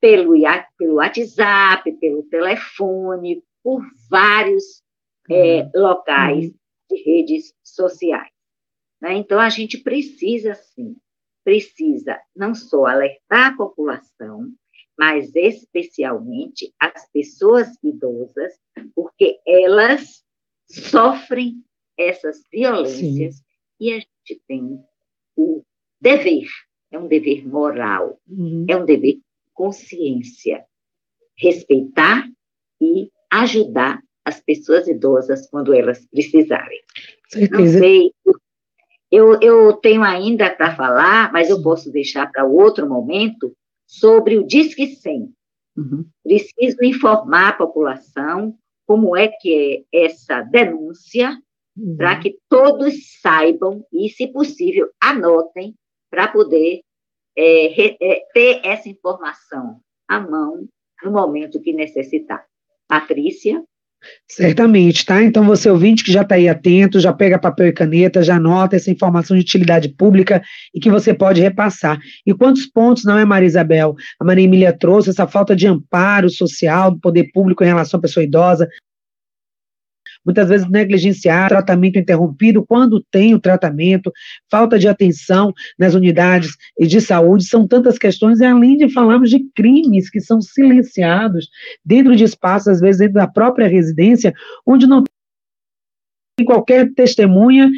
pelo, 0.00 0.34
pelo 0.78 0.94
WhatsApp, 0.94 1.92
pelo 1.98 2.22
telefone, 2.24 3.42
por 3.62 3.82
vários 4.08 4.82
é, 5.28 5.68
locais 5.74 6.46
uhum. 6.46 6.54
de 6.90 7.02
redes 7.02 7.54
sociais. 7.62 8.32
Né? 9.00 9.14
Então, 9.14 9.38
a 9.38 9.48
gente 9.48 9.78
precisa, 9.78 10.54
sim, 10.54 10.96
precisa 11.44 12.20
não 12.34 12.54
só 12.54 12.86
alertar 12.86 13.52
a 13.52 13.56
população, 13.56 14.52
mas 14.98 15.34
especialmente 15.34 16.74
as 16.78 17.10
pessoas 17.10 17.68
idosas, 17.82 18.52
porque 18.94 19.40
elas 19.46 20.22
sofrem 20.68 21.64
essas 21.98 22.42
violências 22.52 23.36
Sim. 23.36 23.42
e 23.80 23.92
a 23.92 23.98
gente 23.98 24.42
tem 24.46 24.78
o 25.36 25.62
dever, 26.00 26.46
é 26.90 26.98
um 26.98 27.08
dever 27.08 27.46
moral, 27.46 28.20
uhum. 28.28 28.66
é 28.68 28.76
um 28.76 28.84
dever 28.84 29.16
de 29.16 29.22
consciência, 29.54 30.64
respeitar 31.36 32.28
e 32.80 33.10
ajudar 33.30 34.02
as 34.24 34.40
pessoas 34.40 34.86
idosas 34.86 35.48
quando 35.48 35.74
elas 35.74 36.06
precisarem. 36.06 36.80
Certeza. 37.28 37.58
Não 37.58 37.78
sei, 37.78 38.12
eu, 39.10 39.38
eu 39.40 39.72
tenho 39.74 40.02
ainda 40.02 40.48
para 40.50 40.74
falar, 40.74 41.32
mas 41.32 41.50
eu 41.50 41.62
posso 41.62 41.90
deixar 41.90 42.30
para 42.30 42.44
outro 42.44 42.88
momento, 42.88 43.52
sobre 43.86 44.38
o 44.38 44.46
Disque 44.46 44.86
100. 44.86 45.32
Uhum. 45.76 46.06
Preciso 46.22 46.76
informar 46.84 47.48
a 47.48 47.52
população 47.54 48.56
como 48.86 49.16
é 49.16 49.28
que 49.28 49.84
é 49.92 50.04
essa 50.04 50.42
denúncia, 50.42 51.40
uhum. 51.76 51.96
para 51.96 52.18
que 52.18 52.38
todos 52.48 53.20
saibam 53.20 53.84
e, 53.92 54.08
se 54.08 54.28
possível, 54.28 54.88
anotem 55.00 55.74
para 56.10 56.28
poder 56.28 56.80
é, 57.36 57.68
re, 57.68 57.96
é, 58.00 58.22
ter 58.32 58.60
essa 58.64 58.88
informação 58.88 59.80
à 60.08 60.20
mão 60.20 60.68
no 61.02 61.12
momento 61.12 61.60
que 61.60 61.72
necessitar. 61.72 62.44
Patrícia? 62.88 63.64
Certamente, 64.28 65.04
tá? 65.04 65.22
Então, 65.22 65.44
você 65.44 65.68
ouvinte 65.68 66.04
que 66.04 66.12
já 66.12 66.22
está 66.22 66.36
aí 66.36 66.48
atento, 66.48 67.00
já 67.00 67.12
pega 67.12 67.38
papel 67.38 67.68
e 67.68 67.72
caneta, 67.72 68.22
já 68.22 68.36
anota 68.36 68.76
essa 68.76 68.90
informação 68.90 69.36
de 69.36 69.42
utilidade 69.42 69.88
pública 69.88 70.42
e 70.74 70.80
que 70.80 70.90
você 70.90 71.12
pode 71.12 71.40
repassar. 71.40 71.98
E 72.26 72.32
quantos 72.32 72.66
pontos, 72.66 73.04
não 73.04 73.18
é, 73.18 73.24
Maria 73.24 73.46
Isabel? 73.46 73.94
A 74.18 74.24
Maria 74.24 74.44
Emília 74.44 74.72
trouxe 74.72 75.10
essa 75.10 75.26
falta 75.26 75.54
de 75.54 75.66
amparo 75.66 76.30
social 76.30 76.92
do 76.92 77.00
poder 77.00 77.30
público 77.32 77.62
em 77.62 77.66
relação 77.66 77.98
à 77.98 78.00
pessoa 78.00 78.24
idosa, 78.24 78.68
muitas 80.24 80.48
vezes 80.48 80.68
negligenciar, 80.68 81.48
tratamento 81.48 81.98
interrompido 81.98 82.64
quando 82.64 83.04
tem 83.10 83.34
o 83.34 83.40
tratamento, 83.40 84.12
falta 84.50 84.78
de 84.78 84.88
atenção 84.88 85.52
nas 85.78 85.94
unidades 85.94 86.56
de 86.78 87.00
saúde, 87.00 87.44
são 87.44 87.66
tantas 87.66 87.98
questões, 87.98 88.40
e 88.40 88.44
além 88.44 88.76
de 88.76 88.92
falarmos 88.92 89.30
de 89.30 89.40
crimes 89.54 90.10
que 90.10 90.20
são 90.20 90.40
silenciados 90.40 91.48
dentro 91.84 92.14
de 92.14 92.24
espaços, 92.24 92.68
às 92.68 92.80
vezes 92.80 92.98
dentro 92.98 93.14
da 93.14 93.26
própria 93.26 93.68
residência, 93.68 94.32
onde 94.66 94.86
não 94.86 95.02
tem 96.36 96.46
qualquer 96.46 96.92
testemunha, 96.94 97.70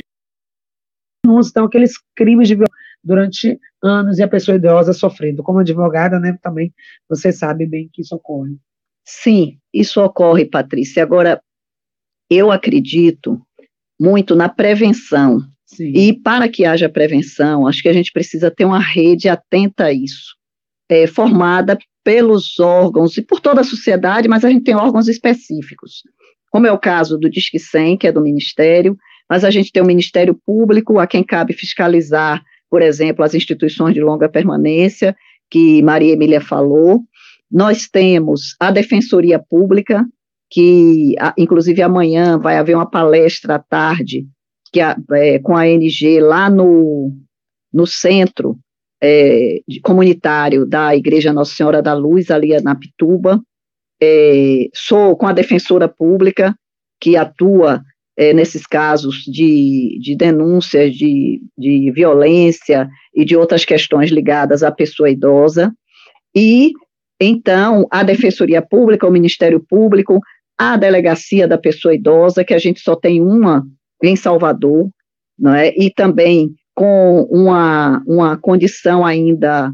não 1.24 1.40
estão 1.40 1.66
aqueles 1.66 1.92
crimes 2.16 2.48
de 2.48 2.54
violência 2.54 2.82
durante 3.04 3.58
anos 3.82 4.18
e 4.18 4.22
a 4.22 4.28
pessoa 4.28 4.56
idosa 4.56 4.92
sofrendo. 4.92 5.42
Como 5.42 5.58
advogada, 5.58 6.18
né, 6.20 6.38
também 6.40 6.72
você 7.08 7.32
sabe 7.32 7.66
bem 7.66 7.88
que 7.92 8.02
isso 8.02 8.14
ocorre. 8.14 8.56
Sim, 9.04 9.58
isso 9.72 10.00
ocorre, 10.00 10.44
Patrícia. 10.44 11.02
Agora, 11.02 11.42
eu 12.32 12.50
acredito 12.50 13.40
muito 14.00 14.34
na 14.34 14.48
prevenção. 14.48 15.40
Sim. 15.66 15.92
E 15.94 16.12
para 16.12 16.48
que 16.48 16.64
haja 16.64 16.88
prevenção, 16.88 17.66
acho 17.66 17.82
que 17.82 17.88
a 17.88 17.92
gente 17.92 18.12
precisa 18.12 18.50
ter 18.50 18.64
uma 18.64 18.80
rede 18.80 19.28
atenta 19.28 19.84
a 19.84 19.92
isso, 19.92 20.36
é, 20.88 21.06
formada 21.06 21.78
pelos 22.04 22.58
órgãos 22.58 23.16
e 23.16 23.22
por 23.22 23.40
toda 23.40 23.60
a 23.60 23.64
sociedade, 23.64 24.28
mas 24.28 24.44
a 24.44 24.50
gente 24.50 24.64
tem 24.64 24.74
órgãos 24.74 25.08
específicos, 25.08 26.02
como 26.50 26.66
é 26.66 26.72
o 26.72 26.78
caso 26.78 27.16
do 27.16 27.30
Disque 27.30 27.58
100, 27.58 27.96
que 27.96 28.06
é 28.06 28.12
do 28.12 28.20
Ministério, 28.20 28.96
mas 29.30 29.44
a 29.44 29.50
gente 29.50 29.72
tem 29.72 29.82
o 29.82 29.86
Ministério 29.86 30.38
Público, 30.44 30.98
a 30.98 31.06
quem 31.06 31.22
cabe 31.22 31.54
fiscalizar, 31.54 32.42
por 32.68 32.82
exemplo, 32.82 33.24
as 33.24 33.34
instituições 33.34 33.94
de 33.94 34.00
longa 34.02 34.28
permanência, 34.28 35.16
que 35.50 35.82
Maria 35.82 36.12
Emília 36.12 36.40
falou. 36.40 37.00
Nós 37.50 37.88
temos 37.88 38.54
a 38.60 38.70
Defensoria 38.70 39.38
Pública, 39.38 40.04
que 40.52 41.14
inclusive 41.38 41.80
amanhã 41.80 42.38
vai 42.38 42.58
haver 42.58 42.76
uma 42.76 42.88
palestra 42.88 43.54
à 43.54 43.58
tarde 43.58 44.26
que 44.72 44.80
é, 44.80 45.38
com 45.38 45.54
a 45.54 45.62
ANG 45.62 46.20
lá 46.20 46.48
no, 46.48 47.12
no 47.72 47.86
centro 47.86 48.58
é, 49.02 49.58
comunitário 49.82 50.64
da 50.64 50.96
Igreja 50.96 51.32
Nossa 51.32 51.54
Senhora 51.54 51.82
da 51.82 51.92
Luz, 51.92 52.30
ali 52.30 52.58
na 52.62 52.74
Pituba. 52.74 53.40
É, 54.00 54.68
sou 54.74 55.16
com 55.16 55.26
a 55.26 55.32
defensora 55.32 55.88
pública, 55.88 56.54
que 56.98 57.16
atua 57.16 57.82
é, 58.16 58.32
nesses 58.32 58.66
casos 58.66 59.24
de, 59.24 59.98
de 60.00 60.16
denúncias 60.16 60.94
de, 60.94 61.42
de 61.58 61.90
violência 61.90 62.88
e 63.14 63.24
de 63.24 63.36
outras 63.36 63.64
questões 63.64 64.10
ligadas 64.10 64.62
à 64.62 64.70
pessoa 64.70 65.10
idosa. 65.10 65.72
E, 66.34 66.72
então, 67.20 67.86
a 67.90 68.02
Defensoria 68.02 68.62
Pública, 68.62 69.06
o 69.06 69.12
Ministério 69.12 69.60
Público, 69.60 70.18
a 70.62 70.76
delegacia 70.76 71.48
da 71.48 71.58
pessoa 71.58 71.94
idosa, 71.94 72.44
que 72.44 72.54
a 72.54 72.58
gente 72.58 72.80
só 72.80 72.94
tem 72.94 73.20
uma 73.20 73.66
em 74.02 74.16
Salvador, 74.16 74.88
não 75.38 75.54
é? 75.54 75.72
e 75.76 75.90
também 75.90 76.54
com 76.74 77.22
uma, 77.30 78.02
uma 78.06 78.36
condição 78.36 79.04
ainda, 79.04 79.72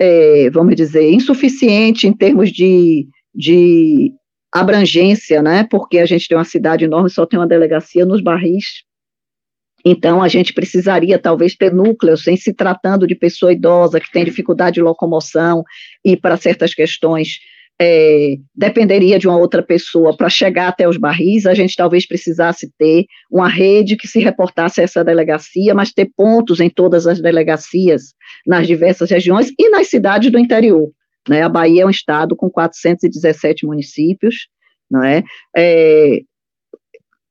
é, 0.00 0.50
vamos 0.50 0.76
dizer, 0.76 1.10
insuficiente 1.10 2.06
em 2.06 2.12
termos 2.12 2.50
de, 2.50 3.06
de 3.34 4.12
abrangência, 4.52 5.42
né? 5.42 5.66
porque 5.70 5.98
a 5.98 6.06
gente 6.06 6.28
tem 6.28 6.36
uma 6.36 6.44
cidade 6.44 6.84
enorme, 6.84 7.10
só 7.10 7.26
tem 7.26 7.38
uma 7.38 7.46
delegacia 7.46 8.04
nos 8.06 8.22
barris, 8.22 8.86
então, 9.88 10.20
a 10.20 10.26
gente 10.26 10.52
precisaria, 10.52 11.16
talvez, 11.16 11.54
ter 11.54 11.72
núcleos, 11.72 12.26
em 12.26 12.36
se 12.36 12.52
tratando 12.52 13.06
de 13.06 13.14
pessoa 13.14 13.52
idosa 13.52 14.00
que 14.00 14.10
tem 14.10 14.24
dificuldade 14.24 14.74
de 14.74 14.82
locomoção 14.82 15.62
e 16.04 16.16
para 16.16 16.36
certas 16.36 16.74
questões 16.74 17.38
é, 17.80 18.36
dependeria 18.54 19.18
de 19.18 19.28
uma 19.28 19.36
outra 19.36 19.62
pessoa 19.62 20.16
para 20.16 20.30
chegar 20.30 20.68
até 20.68 20.88
os 20.88 20.96
barris, 20.96 21.46
a 21.46 21.54
gente 21.54 21.76
talvez 21.76 22.06
precisasse 22.06 22.70
ter 22.78 23.04
uma 23.30 23.48
rede 23.48 23.96
que 23.96 24.08
se 24.08 24.18
reportasse 24.18 24.80
a 24.80 24.84
essa 24.84 25.04
delegacia, 25.04 25.74
mas 25.74 25.92
ter 25.92 26.10
pontos 26.16 26.60
em 26.60 26.70
todas 26.70 27.06
as 27.06 27.20
delegacias, 27.20 28.14
nas 28.46 28.66
diversas 28.66 29.10
regiões 29.10 29.52
e 29.58 29.68
nas 29.68 29.88
cidades 29.88 30.30
do 30.30 30.38
interior. 30.38 30.90
Né? 31.28 31.42
A 31.42 31.48
Bahia 31.48 31.82
é 31.82 31.86
um 31.86 31.90
estado 31.90 32.34
com 32.34 32.48
417 32.48 33.66
municípios, 33.66 34.48
não 34.90 35.02
é? 35.02 35.22
é 35.54 36.20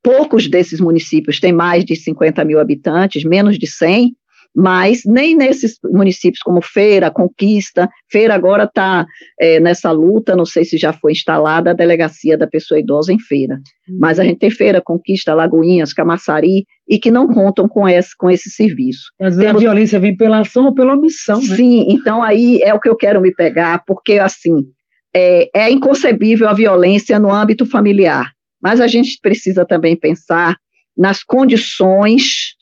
poucos 0.04 0.48
desses 0.48 0.80
municípios 0.80 1.40
têm 1.40 1.52
mais 1.52 1.84
de 1.84 1.96
50 1.96 2.46
mil 2.46 2.60
habitantes, 2.60 3.24
menos 3.24 3.58
de 3.58 3.66
100, 3.66 4.16
mas 4.56 5.02
nem 5.06 5.36
nesses 5.36 5.78
municípios 5.84 6.42
como 6.42 6.62
Feira, 6.62 7.12
Conquista, 7.12 7.90
Feira 8.10 8.34
agora 8.34 8.64
está 8.64 9.06
é, 9.38 9.60
nessa 9.60 9.92
luta, 9.92 10.36
não 10.36 10.46
sei 10.46 10.64
se 10.64 10.78
já 10.78 10.94
foi 10.94 11.12
instalada 11.12 11.72
a 11.72 11.74
delegacia 11.74 12.38
da 12.38 12.48
pessoa 12.48 12.80
idosa 12.80 13.12
em 13.12 13.20
Feira, 13.20 13.56
uhum. 13.90 13.98
mas 14.00 14.18
a 14.18 14.24
gente 14.24 14.40
tem 14.40 14.50
Feira, 14.50 14.82
Conquista, 14.82 15.34
Lagoinhas, 15.34 15.92
Camaçari, 15.92 16.66
e 16.88 16.98
que 16.98 17.12
não 17.12 17.28
contam 17.28 17.68
com 17.68 17.90
esse, 17.90 18.16
com 18.16 18.30
esse 18.30 18.50
serviço. 18.50 19.12
Mas 19.20 19.36
Temos, 19.36 19.58
a 19.58 19.60
violência 19.60 20.00
vem 20.00 20.16
pela 20.16 20.40
ação 20.40 20.66
ou 20.66 20.74
pela 20.74 20.94
omissão, 20.94 21.42
né? 21.42 21.56
Sim, 21.56 21.88
então 21.90 22.24
aí 22.24 22.62
é 22.62 22.74
o 22.74 22.80
que 22.80 22.88
eu 22.88 22.96
quero 22.96 23.20
me 23.20 23.34
pegar, 23.34 23.84
porque 23.86 24.20
assim, 24.20 24.66
é, 25.14 25.50
é 25.54 25.70
inconcebível 25.70 26.48
a 26.48 26.54
violência 26.54 27.20
no 27.20 27.30
âmbito 27.30 27.66
familiar, 27.66 28.32
mas 28.62 28.80
a 28.80 28.88
gente 28.88 29.20
precisa 29.22 29.66
também 29.66 29.98
pensar 29.98 30.56
nas 30.98 31.22
condições 31.24 32.56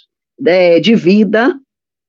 é, 0.43 0.79
de 0.79 0.95
vida 0.95 1.55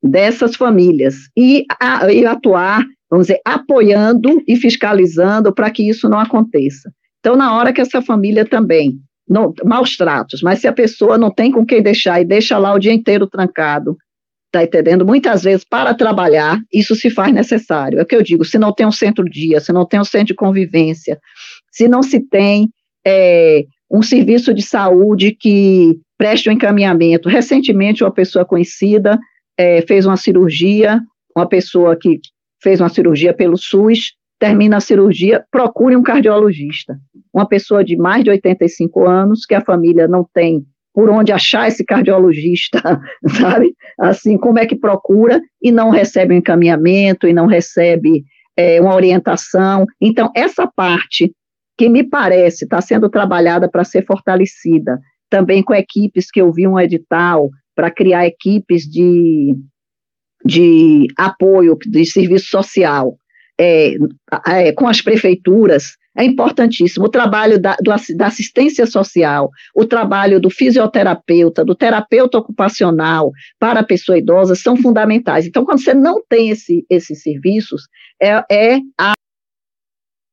dessas 0.04 0.54
famílias 0.54 1.14
e, 1.34 1.64
a, 1.80 2.12
e 2.12 2.26
atuar, 2.26 2.84
vamos 3.10 3.26
dizer, 3.26 3.40
apoiando 3.44 4.42
e 4.46 4.54
fiscalizando 4.54 5.52
para 5.52 5.70
que 5.70 5.88
isso 5.88 6.08
não 6.08 6.18
aconteça. 6.18 6.92
Então, 7.20 7.34
na 7.34 7.56
hora 7.56 7.72
que 7.72 7.80
essa 7.80 8.02
família 8.02 8.44
também, 8.44 8.98
não, 9.26 9.54
maus 9.64 9.96
tratos, 9.96 10.42
mas 10.42 10.58
se 10.58 10.68
a 10.68 10.72
pessoa 10.72 11.16
não 11.16 11.30
tem 11.30 11.50
com 11.50 11.64
quem 11.64 11.82
deixar 11.82 12.20
e 12.20 12.24
deixa 12.24 12.58
lá 12.58 12.74
o 12.74 12.78
dia 12.78 12.92
inteiro 12.92 13.26
trancado, 13.26 13.96
tá 14.52 14.62
entendendo? 14.62 15.06
Muitas 15.06 15.42
vezes, 15.42 15.64
para 15.64 15.94
trabalhar, 15.94 16.60
isso 16.70 16.94
se 16.94 17.08
faz 17.08 17.32
necessário. 17.32 17.98
É 17.98 18.02
o 18.02 18.06
que 18.06 18.14
eu 18.14 18.22
digo, 18.22 18.44
se 18.44 18.58
não 18.58 18.72
tem 18.72 18.86
um 18.86 18.92
centro-dia, 18.92 19.58
se 19.58 19.72
não 19.72 19.86
tem 19.86 19.98
um 19.98 20.04
centro 20.04 20.28
de 20.28 20.34
convivência, 20.34 21.18
se 21.72 21.88
não 21.88 22.02
se 22.02 22.20
tem 22.20 22.68
é, 23.06 23.64
um 23.90 24.02
serviço 24.02 24.52
de 24.52 24.62
saúde 24.62 25.32
que 25.32 25.98
preste 26.18 26.48
o 26.48 26.52
um 26.52 26.54
encaminhamento. 26.54 27.28
Recentemente, 27.28 28.04
uma 28.04 28.12
pessoa 28.12 28.44
conhecida 28.44 29.18
é, 29.58 29.82
fez 29.82 30.06
uma 30.06 30.16
cirurgia, 30.16 31.00
uma 31.36 31.48
pessoa 31.48 31.96
que 31.96 32.20
fez 32.62 32.80
uma 32.80 32.88
cirurgia 32.88 33.34
pelo 33.34 33.56
SUS, 33.56 34.12
termina 34.38 34.78
a 34.78 34.80
cirurgia, 34.80 35.44
procure 35.50 35.96
um 35.96 36.02
cardiologista. 36.02 36.96
Uma 37.32 37.46
pessoa 37.46 37.84
de 37.84 37.96
mais 37.96 38.24
de 38.24 38.30
85 38.30 39.06
anos, 39.06 39.46
que 39.46 39.54
a 39.54 39.60
família 39.60 40.08
não 40.08 40.26
tem 40.32 40.64
por 40.94 41.10
onde 41.10 41.32
achar 41.32 41.66
esse 41.66 41.84
cardiologista, 41.84 42.80
sabe? 43.36 43.74
Assim, 43.98 44.38
como 44.38 44.60
é 44.60 44.66
que 44.66 44.76
procura 44.76 45.42
e 45.60 45.72
não 45.72 45.90
recebe 45.90 46.32
um 46.32 46.38
encaminhamento 46.38 47.26
e 47.26 47.32
não 47.32 47.46
recebe 47.46 48.24
é, 48.56 48.80
uma 48.80 48.94
orientação. 48.94 49.86
Então, 50.00 50.30
essa 50.36 50.68
parte 50.68 51.32
que 51.76 51.88
me 51.88 52.04
parece 52.04 52.64
está 52.64 52.80
sendo 52.80 53.08
trabalhada 53.08 53.68
para 53.68 53.82
ser 53.82 54.06
fortalecida, 54.06 55.00
também 55.28 55.64
com 55.64 55.74
equipes 55.74 56.30
que 56.30 56.40
eu 56.40 56.52
vi 56.52 56.68
um 56.68 56.78
edital 56.78 57.50
para 57.74 57.90
criar 57.90 58.26
equipes 58.26 58.84
de, 58.84 59.54
de 60.44 61.06
apoio, 61.16 61.76
de 61.86 62.04
serviço 62.06 62.46
social, 62.46 63.16
é, 63.58 63.94
é, 64.46 64.72
com 64.72 64.88
as 64.88 65.00
prefeituras, 65.00 65.96
é 66.16 66.24
importantíssimo. 66.24 67.06
O 67.06 67.10
trabalho 67.10 67.60
da, 67.60 67.76
do, 67.76 67.90
da, 68.16 68.26
assistência 68.26 68.86
social, 68.86 69.50
o 69.74 69.84
trabalho 69.84 70.40
do 70.40 70.48
fisioterapeuta, 70.48 71.64
do 71.64 71.74
terapeuta 71.74 72.38
ocupacional 72.38 73.32
para 73.58 73.80
a 73.80 73.84
pessoa 73.84 74.18
idosa 74.18 74.54
são 74.54 74.76
fundamentais. 74.76 75.46
Então, 75.46 75.64
quando 75.64 75.82
você 75.82 75.92
não 75.92 76.22
tem 76.28 76.50
esse, 76.50 76.86
esses 76.88 77.22
serviços, 77.22 77.88
é, 78.22 78.44
é 78.50 78.78
a, 78.98 79.12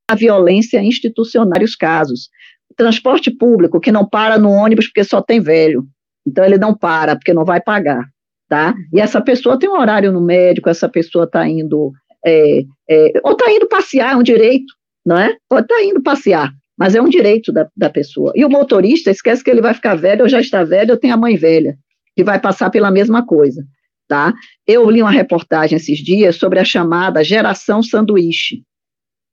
a 0.09 0.15
violência 0.15 0.81
institucional, 0.83 1.63
os 1.63 1.75
casos. 1.75 2.29
Transporte 2.77 3.31
público, 3.31 3.79
que 3.79 3.91
não 3.91 4.07
para 4.07 4.37
no 4.37 4.49
ônibus 4.49 4.85
porque 4.85 5.03
só 5.03 5.21
tem 5.21 5.41
velho. 5.41 5.85
Então, 6.25 6.43
ele 6.43 6.57
não 6.57 6.75
para, 6.75 7.15
porque 7.15 7.33
não 7.33 7.45
vai 7.45 7.61
pagar. 7.61 8.05
Tá? 8.47 8.75
E 8.93 8.99
essa 8.99 9.21
pessoa 9.21 9.57
tem 9.57 9.69
um 9.69 9.79
horário 9.79 10.11
no 10.11 10.19
médico, 10.19 10.69
essa 10.69 10.89
pessoa 10.89 11.23
está 11.23 11.47
indo. 11.47 11.91
É, 12.25 12.63
é, 12.89 13.13
ou 13.23 13.31
está 13.31 13.51
indo 13.51 13.67
passear, 13.67 14.13
é 14.13 14.15
um 14.15 14.23
direito 14.23 14.73
não 15.05 15.17
é? 15.17 15.35
Pode 15.49 15.65
estar 15.65 15.75
tá 15.75 15.83
indo 15.83 16.01
passear, 16.01 16.51
mas 16.77 16.95
é 16.95 17.01
um 17.01 17.09
direito 17.09 17.51
da, 17.51 17.67
da 17.75 17.89
pessoa. 17.89 18.31
E 18.35 18.45
o 18.45 18.49
motorista 18.49 19.11
esquece 19.11 19.43
que 19.43 19.49
ele 19.49 19.61
vai 19.61 19.73
ficar 19.73 19.95
velho, 19.95 20.23
ou 20.23 20.29
já 20.29 20.39
está 20.39 20.63
velho, 20.63 20.91
ou 20.91 20.97
tem 20.97 21.11
a 21.11 21.17
mãe 21.17 21.35
velha, 21.35 21.77
que 22.15 22.23
vai 22.23 22.39
passar 22.39 22.69
pela 22.69 22.91
mesma 22.91 23.25
coisa, 23.25 23.63
tá? 24.07 24.33
Eu 24.65 24.89
li 24.89 25.01
uma 25.01 25.11
reportagem 25.11 25.75
esses 25.75 25.99
dias 25.99 26.35
sobre 26.35 26.59
a 26.59 26.65
chamada 26.65 27.23
geração 27.23 27.81
sanduíche, 27.81 28.63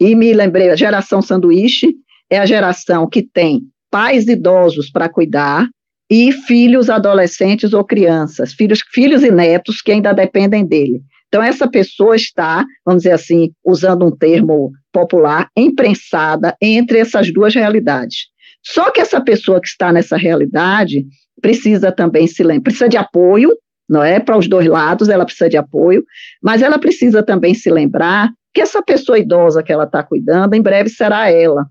e 0.01 0.15
me 0.15 0.33
lembrei, 0.33 0.71
a 0.71 0.77
geração 0.77 1.21
sanduíche 1.21 1.95
é 2.31 2.39
a 2.39 2.47
geração 2.47 3.09
que 3.09 3.23
tem 3.23 3.63
pais 3.91 4.29
idosos 4.29 4.91
para 4.91 5.09
cuidar 5.09 5.69
e 6.11 6.33
filhos 6.33 6.89
adolescentes 6.89 7.73
ou 7.73 7.85
crianças, 7.85 8.53
filhos, 8.53 8.81
filhos 8.93 9.23
e 9.23 9.31
netos 9.31 9.83
que 9.83 9.93
ainda 9.93 10.13
dependem 10.13 10.65
dele. 10.65 11.03
Então, 11.29 11.43
essa 11.43 11.69
pessoa 11.69 12.17
está, 12.17 12.65
vamos 12.85 13.03
dizer 13.03 13.15
assim, 13.15 13.53
usando 13.65 14.07
um 14.07 14.11
termo 14.11 14.73
popular, 14.91 15.49
imprensada 15.57 16.57
entre 16.61 16.99
essas 16.99 17.31
duas 17.33 17.55
realidades. 17.55 18.29
Só 18.65 18.91
que 18.91 19.01
essa 19.01 19.21
pessoa 19.21 19.61
que 19.61 19.69
está 19.69 19.93
nessa 19.93 20.17
realidade 20.17 21.05
precisa 21.41 21.93
também 21.93 22.27
se 22.27 22.43
lembrar, 22.43 22.63
precisa 22.63 22.89
de 22.89 22.97
apoio, 22.97 23.55
não 23.89 24.03
é? 24.03 24.19
Para 24.19 24.37
os 24.37 24.49
dois 24.49 24.67
lados, 24.67 25.09
ela 25.09 25.25
precisa 25.25 25.49
de 25.49 25.57
apoio, 25.57 26.05
mas 26.43 26.63
ela 26.63 26.79
precisa 26.79 27.23
também 27.23 27.55
se 27.55 27.71
lembrar 27.71 28.31
que 28.53 28.61
essa 28.61 28.83
pessoa 28.83 29.19
idosa 29.19 29.63
que 29.63 29.73
ela 29.73 29.85
está 29.85 30.03
cuidando, 30.03 30.55
em 30.55 30.63
breve 30.63 30.89
será 30.89 31.31
ela. 31.31 31.67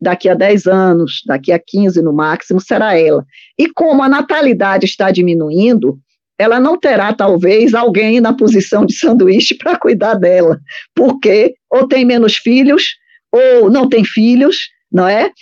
Daqui 0.00 0.28
a 0.28 0.34
10 0.34 0.66
anos, 0.66 1.22
daqui 1.26 1.50
a 1.52 1.58
15 1.58 2.00
no 2.02 2.12
máximo, 2.12 2.60
será 2.60 2.98
ela. 2.98 3.24
E 3.58 3.68
como 3.72 4.02
a 4.02 4.08
natalidade 4.08 4.86
está 4.86 5.10
diminuindo, 5.10 5.98
ela 6.38 6.60
não 6.60 6.78
terá, 6.78 7.12
talvez, 7.12 7.74
alguém 7.74 8.20
na 8.20 8.32
posição 8.32 8.86
de 8.86 8.94
sanduíche 8.94 9.56
para 9.56 9.78
cuidar 9.78 10.14
dela, 10.14 10.60
porque 10.94 11.54
ou 11.68 11.88
tem 11.88 12.04
menos 12.04 12.36
filhos, 12.36 12.94
ou 13.32 13.68
não 13.70 13.88
tem 13.88 14.04
filhos, 14.04 14.68
não 14.90 15.06
é? 15.06 15.32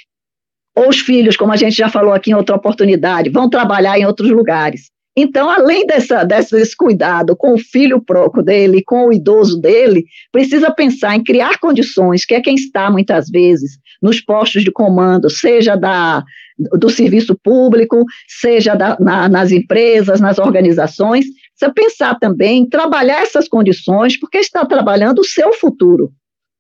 Ou 0.74 0.88
os 0.88 0.98
filhos, 0.98 1.36
como 1.36 1.52
a 1.52 1.56
gente 1.56 1.76
já 1.76 1.88
falou 1.88 2.12
aqui 2.12 2.30
em 2.30 2.34
outra 2.34 2.56
oportunidade, 2.56 3.30
vão 3.30 3.48
trabalhar 3.48 3.98
em 3.98 4.06
outros 4.06 4.30
lugares. 4.30 4.90
Então, 5.18 5.48
além 5.48 5.86
dessa, 5.86 6.24
desse 6.24 6.76
cuidado 6.76 7.34
com 7.34 7.54
o 7.54 7.58
filho 7.58 8.02
próprio 8.02 8.42
dele, 8.42 8.82
com 8.84 9.06
o 9.06 9.12
idoso 9.12 9.58
dele, 9.58 10.04
precisa 10.30 10.70
pensar 10.70 11.16
em 11.16 11.24
criar 11.24 11.58
condições, 11.58 12.26
que 12.26 12.34
é 12.34 12.40
quem 12.40 12.54
está, 12.54 12.90
muitas 12.90 13.30
vezes, 13.30 13.78
nos 14.02 14.20
postos 14.20 14.62
de 14.62 14.70
comando, 14.70 15.30
seja 15.30 15.74
da, 15.74 16.22
do 16.58 16.90
serviço 16.90 17.34
público, 17.42 18.04
seja 18.28 18.74
da, 18.74 18.98
na, 19.00 19.26
nas 19.26 19.52
empresas, 19.52 20.20
nas 20.20 20.38
organizações, 20.38 21.24
precisa 21.58 21.72
pensar 21.74 22.18
também 22.18 22.62
em 22.62 22.68
trabalhar 22.68 23.22
essas 23.22 23.48
condições, 23.48 24.20
porque 24.20 24.36
está 24.36 24.66
trabalhando 24.66 25.20
o 25.20 25.24
seu 25.24 25.54
futuro, 25.54 26.10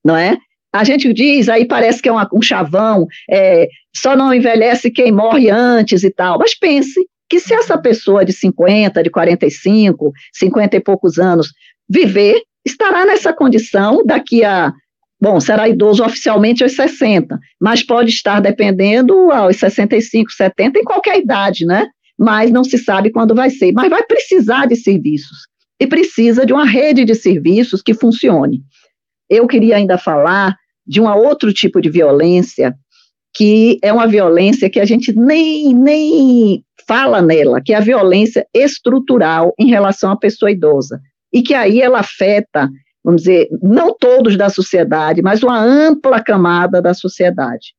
não 0.02 0.16
é? 0.16 0.38
A 0.72 0.82
gente 0.82 1.12
diz, 1.12 1.50
aí 1.50 1.66
parece 1.66 2.00
que 2.00 2.08
é 2.08 2.12
uma, 2.12 2.26
um 2.32 2.40
chavão, 2.40 3.06
é, 3.30 3.68
só 3.94 4.16
não 4.16 4.32
envelhece 4.32 4.90
quem 4.90 5.12
morre 5.12 5.50
antes 5.50 6.02
e 6.02 6.10
tal, 6.10 6.38
mas 6.38 6.58
pense 6.58 7.06
que 7.28 7.40
se 7.40 7.54
essa 7.54 7.76
pessoa 7.76 8.24
de 8.24 8.32
50, 8.32 9.02
de 9.02 9.10
45, 9.10 10.12
50 10.32 10.76
e 10.76 10.80
poucos 10.80 11.18
anos 11.18 11.48
viver, 11.88 12.40
estará 12.64 13.04
nessa 13.04 13.32
condição 13.32 14.04
daqui 14.04 14.44
a 14.44 14.72
Bom, 15.18 15.40
será 15.40 15.66
idoso 15.66 16.04
oficialmente 16.04 16.62
aos 16.62 16.72
60, 16.72 17.38
mas 17.58 17.82
pode 17.82 18.10
estar 18.10 18.38
dependendo 18.38 19.30
aos 19.32 19.56
65, 19.56 20.30
70, 20.30 20.78
em 20.78 20.84
qualquer 20.84 21.18
idade, 21.18 21.64
né? 21.64 21.86
Mas 22.18 22.50
não 22.50 22.62
se 22.62 22.76
sabe 22.76 23.10
quando 23.10 23.34
vai 23.34 23.48
ser. 23.48 23.72
Mas 23.72 23.88
vai 23.88 24.02
precisar 24.02 24.66
de 24.66 24.76
serviços. 24.76 25.38
E 25.80 25.86
precisa 25.86 26.44
de 26.44 26.52
uma 26.52 26.66
rede 26.66 27.04
de 27.04 27.14
serviços 27.14 27.80
que 27.80 27.94
funcione. 27.94 28.60
Eu 29.28 29.46
queria 29.46 29.76
ainda 29.76 29.96
falar 29.96 30.54
de 30.86 31.00
um 31.00 31.08
outro 31.08 31.52
tipo 31.52 31.80
de 31.80 31.90
violência, 31.90 32.74
que 33.36 33.78
é 33.82 33.92
uma 33.92 34.06
violência 34.06 34.70
que 34.70 34.80
a 34.80 34.84
gente 34.86 35.12
nem, 35.12 35.74
nem 35.74 36.64
fala 36.88 37.20
nela, 37.20 37.60
que 37.60 37.74
é 37.74 37.76
a 37.76 37.80
violência 37.80 38.46
estrutural 38.54 39.52
em 39.58 39.68
relação 39.68 40.10
à 40.10 40.16
pessoa 40.16 40.50
idosa, 40.50 41.00
e 41.30 41.42
que 41.42 41.52
aí 41.52 41.82
ela 41.82 42.00
afeta, 42.00 42.70
vamos 43.04 43.22
dizer, 43.22 43.48
não 43.62 43.94
todos 43.94 44.38
da 44.38 44.48
sociedade, 44.48 45.20
mas 45.20 45.42
uma 45.42 45.60
ampla 45.60 46.22
camada 46.22 46.80
da 46.80 46.94
sociedade, 46.94 47.74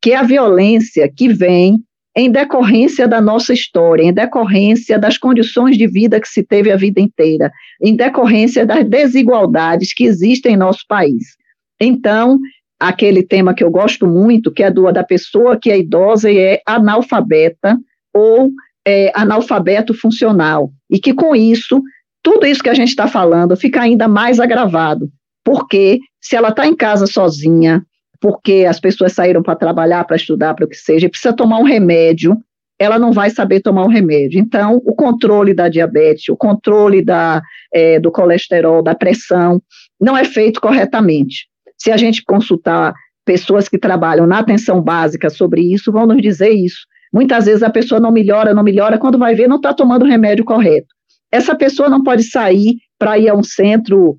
que 0.00 0.12
é 0.12 0.16
a 0.16 0.22
violência 0.22 1.10
que 1.12 1.28
vem 1.28 1.82
em 2.16 2.30
decorrência 2.30 3.08
da 3.08 3.20
nossa 3.20 3.52
história, 3.52 4.04
em 4.04 4.12
decorrência 4.12 4.96
das 4.96 5.18
condições 5.18 5.76
de 5.76 5.88
vida 5.88 6.20
que 6.20 6.28
se 6.28 6.44
teve 6.44 6.70
a 6.70 6.76
vida 6.76 7.00
inteira, 7.00 7.50
em 7.82 7.96
decorrência 7.96 8.64
das 8.64 8.84
desigualdades 8.84 9.92
que 9.92 10.04
existem 10.04 10.54
em 10.54 10.56
nosso 10.56 10.84
país. 10.88 11.36
Então, 11.80 12.38
aquele 12.80 13.22
tema 13.22 13.52
que 13.52 13.62
eu 13.62 13.70
gosto 13.70 14.06
muito, 14.06 14.50
que 14.50 14.62
é 14.62 14.70
do 14.70 14.90
da 14.90 15.04
pessoa 15.04 15.58
que 15.60 15.70
é 15.70 15.78
idosa 15.78 16.30
e 16.30 16.38
é 16.38 16.62
analfabeta, 16.66 17.78
ou 18.14 18.50
é, 18.86 19.12
analfabeto 19.14 19.92
funcional, 19.92 20.70
e 20.90 20.98
que 20.98 21.12
com 21.12 21.36
isso, 21.36 21.82
tudo 22.22 22.46
isso 22.46 22.62
que 22.62 22.70
a 22.70 22.74
gente 22.74 22.88
está 22.88 23.06
falando 23.06 23.56
fica 23.56 23.82
ainda 23.82 24.08
mais 24.08 24.40
agravado, 24.40 25.10
porque 25.44 26.00
se 26.20 26.34
ela 26.34 26.48
está 26.48 26.66
em 26.66 26.74
casa 26.74 27.06
sozinha, 27.06 27.84
porque 28.20 28.66
as 28.68 28.80
pessoas 28.80 29.12
saíram 29.12 29.42
para 29.42 29.56
trabalhar, 29.56 30.04
para 30.04 30.16
estudar, 30.16 30.54
para 30.54 30.64
o 30.64 30.68
que 30.68 30.76
seja, 30.76 31.06
e 31.06 31.10
precisa 31.10 31.34
tomar 31.34 31.58
um 31.58 31.64
remédio, 31.64 32.36
ela 32.78 32.98
não 32.98 33.12
vai 33.12 33.28
saber 33.28 33.60
tomar 33.60 33.82
o 33.82 33.86
um 33.86 33.90
remédio. 33.90 34.40
Então, 34.40 34.80
o 34.84 34.94
controle 34.94 35.52
da 35.52 35.68
diabetes, 35.68 36.28
o 36.30 36.36
controle 36.36 37.04
da, 37.04 37.42
é, 37.72 38.00
do 38.00 38.10
colesterol, 38.10 38.82
da 38.82 38.94
pressão, 38.94 39.62
não 40.00 40.16
é 40.16 40.24
feito 40.24 40.60
corretamente. 40.60 41.49
Se 41.82 41.90
a 41.90 41.96
gente 41.96 42.22
consultar 42.24 42.94
pessoas 43.24 43.68
que 43.68 43.78
trabalham 43.78 44.26
na 44.26 44.38
atenção 44.38 44.82
básica 44.82 45.30
sobre 45.30 45.62
isso, 45.62 45.92
vão 45.92 46.06
nos 46.06 46.20
dizer 46.20 46.50
isso. 46.50 46.86
Muitas 47.12 47.46
vezes 47.46 47.62
a 47.62 47.70
pessoa 47.70 48.00
não 48.00 48.12
melhora, 48.12 48.54
não 48.54 48.62
melhora, 48.62 48.98
quando 48.98 49.18
vai 49.18 49.34
ver, 49.34 49.48
não 49.48 49.56
está 49.56 49.74
tomando 49.74 50.04
o 50.04 50.08
remédio 50.08 50.44
correto. 50.44 50.88
Essa 51.30 51.54
pessoa 51.54 51.88
não 51.88 52.02
pode 52.02 52.24
sair 52.24 52.76
para 52.98 53.18
ir 53.18 53.28
a 53.28 53.34
um 53.34 53.42
centro 53.42 54.18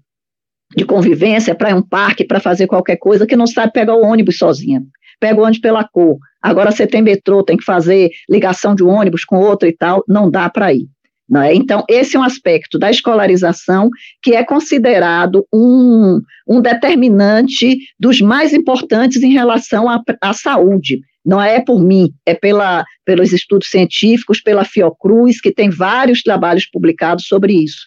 de 0.75 0.85
convivência, 0.85 1.53
para 1.53 1.69
ir 1.69 1.73
a 1.73 1.75
um 1.75 1.81
parque, 1.81 2.25
para 2.25 2.39
fazer 2.39 2.67
qualquer 2.67 2.97
coisa, 2.97 3.27
que 3.27 3.35
não 3.35 3.47
sabe 3.47 3.73
pegar 3.73 3.95
o 3.95 4.05
ônibus 4.05 4.37
sozinha. 4.37 4.81
Pega 5.19 5.39
o 5.39 5.43
ônibus 5.43 5.59
pela 5.59 5.83
cor. 5.83 6.17
Agora 6.41 6.71
você 6.71 6.87
tem 6.87 7.01
metrô, 7.01 7.43
tem 7.43 7.57
que 7.57 7.63
fazer 7.63 8.09
ligação 8.29 8.73
de 8.73 8.83
um 8.83 8.89
ônibus 8.89 9.23
com 9.23 9.37
outro 9.37 9.67
e 9.67 9.75
tal, 9.75 10.03
não 10.07 10.31
dá 10.31 10.49
para 10.49 10.73
ir. 10.73 10.87
É? 11.33 11.53
Então, 11.55 11.85
esse 11.87 12.17
é 12.17 12.19
um 12.19 12.23
aspecto 12.23 12.77
da 12.77 12.91
escolarização 12.91 13.89
que 14.21 14.35
é 14.35 14.43
considerado 14.43 15.47
um, 15.53 16.19
um 16.45 16.59
determinante 16.59 17.77
dos 17.97 18.19
mais 18.19 18.51
importantes 18.51 19.23
em 19.23 19.31
relação 19.31 19.87
à, 19.87 20.01
à 20.19 20.33
saúde, 20.33 20.99
não 21.25 21.41
é 21.41 21.61
por 21.61 21.81
mim, 21.81 22.11
é 22.25 22.33
pela, 22.33 22.83
pelos 23.05 23.31
estudos 23.31 23.69
científicos, 23.69 24.41
pela 24.41 24.65
Fiocruz, 24.65 25.39
que 25.39 25.53
tem 25.53 25.69
vários 25.69 26.21
trabalhos 26.21 26.65
publicados 26.65 27.27
sobre 27.27 27.53
isso. 27.53 27.85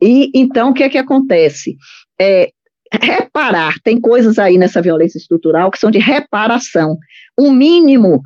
E 0.00 0.30
então 0.34 0.70
o 0.70 0.74
que 0.74 0.84
é 0.84 0.88
que 0.88 0.96
acontece? 0.96 1.76
É, 2.18 2.50
reparar, 3.02 3.74
tem 3.84 4.00
coisas 4.00 4.38
aí 4.38 4.56
nessa 4.56 4.80
violência 4.80 5.18
estrutural 5.18 5.70
que 5.70 5.78
são 5.78 5.90
de 5.90 5.98
reparação. 5.98 6.96
Um 7.38 7.52
mínimo 7.52 8.22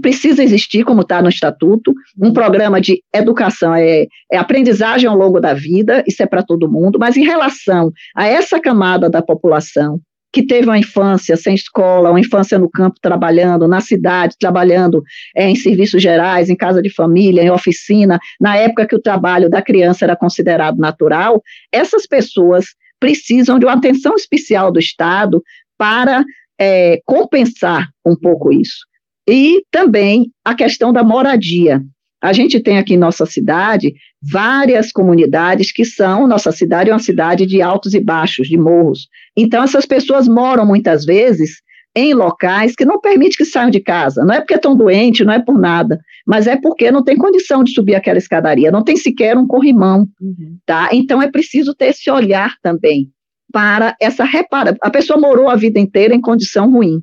precisa 0.00 0.42
existir, 0.42 0.84
como 0.84 1.02
está 1.02 1.20
no 1.20 1.28
estatuto, 1.28 1.92
um 2.20 2.32
programa 2.32 2.80
de 2.80 3.02
educação, 3.14 3.74
é, 3.74 4.06
é, 4.30 4.36
aprendizagem 4.36 5.08
ao 5.08 5.16
longo 5.16 5.40
da 5.40 5.54
vida, 5.54 6.04
isso 6.06 6.22
é 6.22 6.26
para 6.26 6.42
todo 6.42 6.70
mundo, 6.70 6.98
mas 6.98 7.16
em 7.16 7.24
relação 7.24 7.92
a 8.14 8.26
essa 8.26 8.60
camada 8.60 9.10
da 9.10 9.22
população 9.22 10.00
que 10.32 10.46
teve 10.46 10.66
uma 10.66 10.78
infância 10.78 11.36
sem 11.36 11.54
escola, 11.54 12.10
uma 12.10 12.20
infância 12.20 12.58
no 12.58 12.70
campo 12.70 12.96
trabalhando, 13.02 13.66
na 13.66 13.80
cidade 13.80 14.36
trabalhando 14.38 15.02
é, 15.34 15.48
em 15.48 15.56
serviços 15.56 16.00
gerais, 16.00 16.48
em 16.48 16.56
casa 16.56 16.80
de 16.80 16.88
família, 16.88 17.42
em 17.42 17.50
oficina, 17.50 18.18
na 18.40 18.56
época 18.56 18.86
que 18.86 18.94
o 18.94 19.02
trabalho 19.02 19.50
da 19.50 19.60
criança 19.60 20.04
era 20.04 20.16
considerado 20.16 20.78
natural, 20.78 21.42
essas 21.72 22.06
pessoas 22.06 22.66
precisam 23.00 23.58
de 23.58 23.64
uma 23.64 23.74
atenção 23.74 24.14
especial 24.14 24.70
do 24.70 24.78
Estado 24.78 25.42
para 25.76 26.24
é, 26.60 27.00
compensar 27.04 27.88
um 28.06 28.14
pouco 28.14 28.52
isso. 28.52 28.89
E 29.28 29.62
também 29.70 30.30
a 30.44 30.54
questão 30.54 30.92
da 30.92 31.02
moradia. 31.02 31.82
A 32.22 32.32
gente 32.32 32.60
tem 32.60 32.78
aqui 32.78 32.94
em 32.94 32.98
nossa 32.98 33.24
cidade 33.24 33.94
várias 34.22 34.92
comunidades 34.92 35.72
que 35.72 35.84
são, 35.84 36.26
nossa 36.26 36.52
cidade 36.52 36.90
é 36.90 36.92
uma 36.92 36.98
cidade 36.98 37.46
de 37.46 37.62
altos 37.62 37.94
e 37.94 38.00
baixos, 38.00 38.48
de 38.48 38.58
morros. 38.58 39.08
Então, 39.34 39.62
essas 39.62 39.86
pessoas 39.86 40.28
moram 40.28 40.66
muitas 40.66 41.04
vezes 41.06 41.62
em 41.96 42.14
locais 42.14 42.76
que 42.76 42.84
não 42.84 43.00
permite 43.00 43.36
que 43.36 43.44
saiam 43.44 43.70
de 43.70 43.80
casa. 43.80 44.24
Não 44.24 44.34
é 44.34 44.40
porque 44.40 44.54
estão 44.54 44.76
doentes, 44.76 45.26
não 45.26 45.32
é 45.32 45.40
por 45.40 45.58
nada, 45.58 45.98
mas 46.26 46.46
é 46.46 46.56
porque 46.56 46.90
não 46.90 47.02
tem 47.02 47.16
condição 47.16 47.64
de 47.64 47.72
subir 47.72 47.94
aquela 47.94 48.18
escadaria, 48.18 48.70
não 48.70 48.84
tem 48.84 48.96
sequer 48.96 49.36
um 49.36 49.46
corrimão, 49.46 50.06
uhum. 50.20 50.58
tá? 50.64 50.90
Então 50.92 51.20
é 51.20 51.30
preciso 51.30 51.74
ter 51.74 51.86
esse 51.86 52.10
olhar 52.10 52.54
também 52.62 53.10
para 53.52 53.96
essa 54.00 54.24
repara. 54.24 54.76
A 54.80 54.90
pessoa 54.90 55.18
morou 55.18 55.48
a 55.48 55.56
vida 55.56 55.80
inteira 55.80 56.14
em 56.14 56.20
condição 56.20 56.70
ruim, 56.70 57.02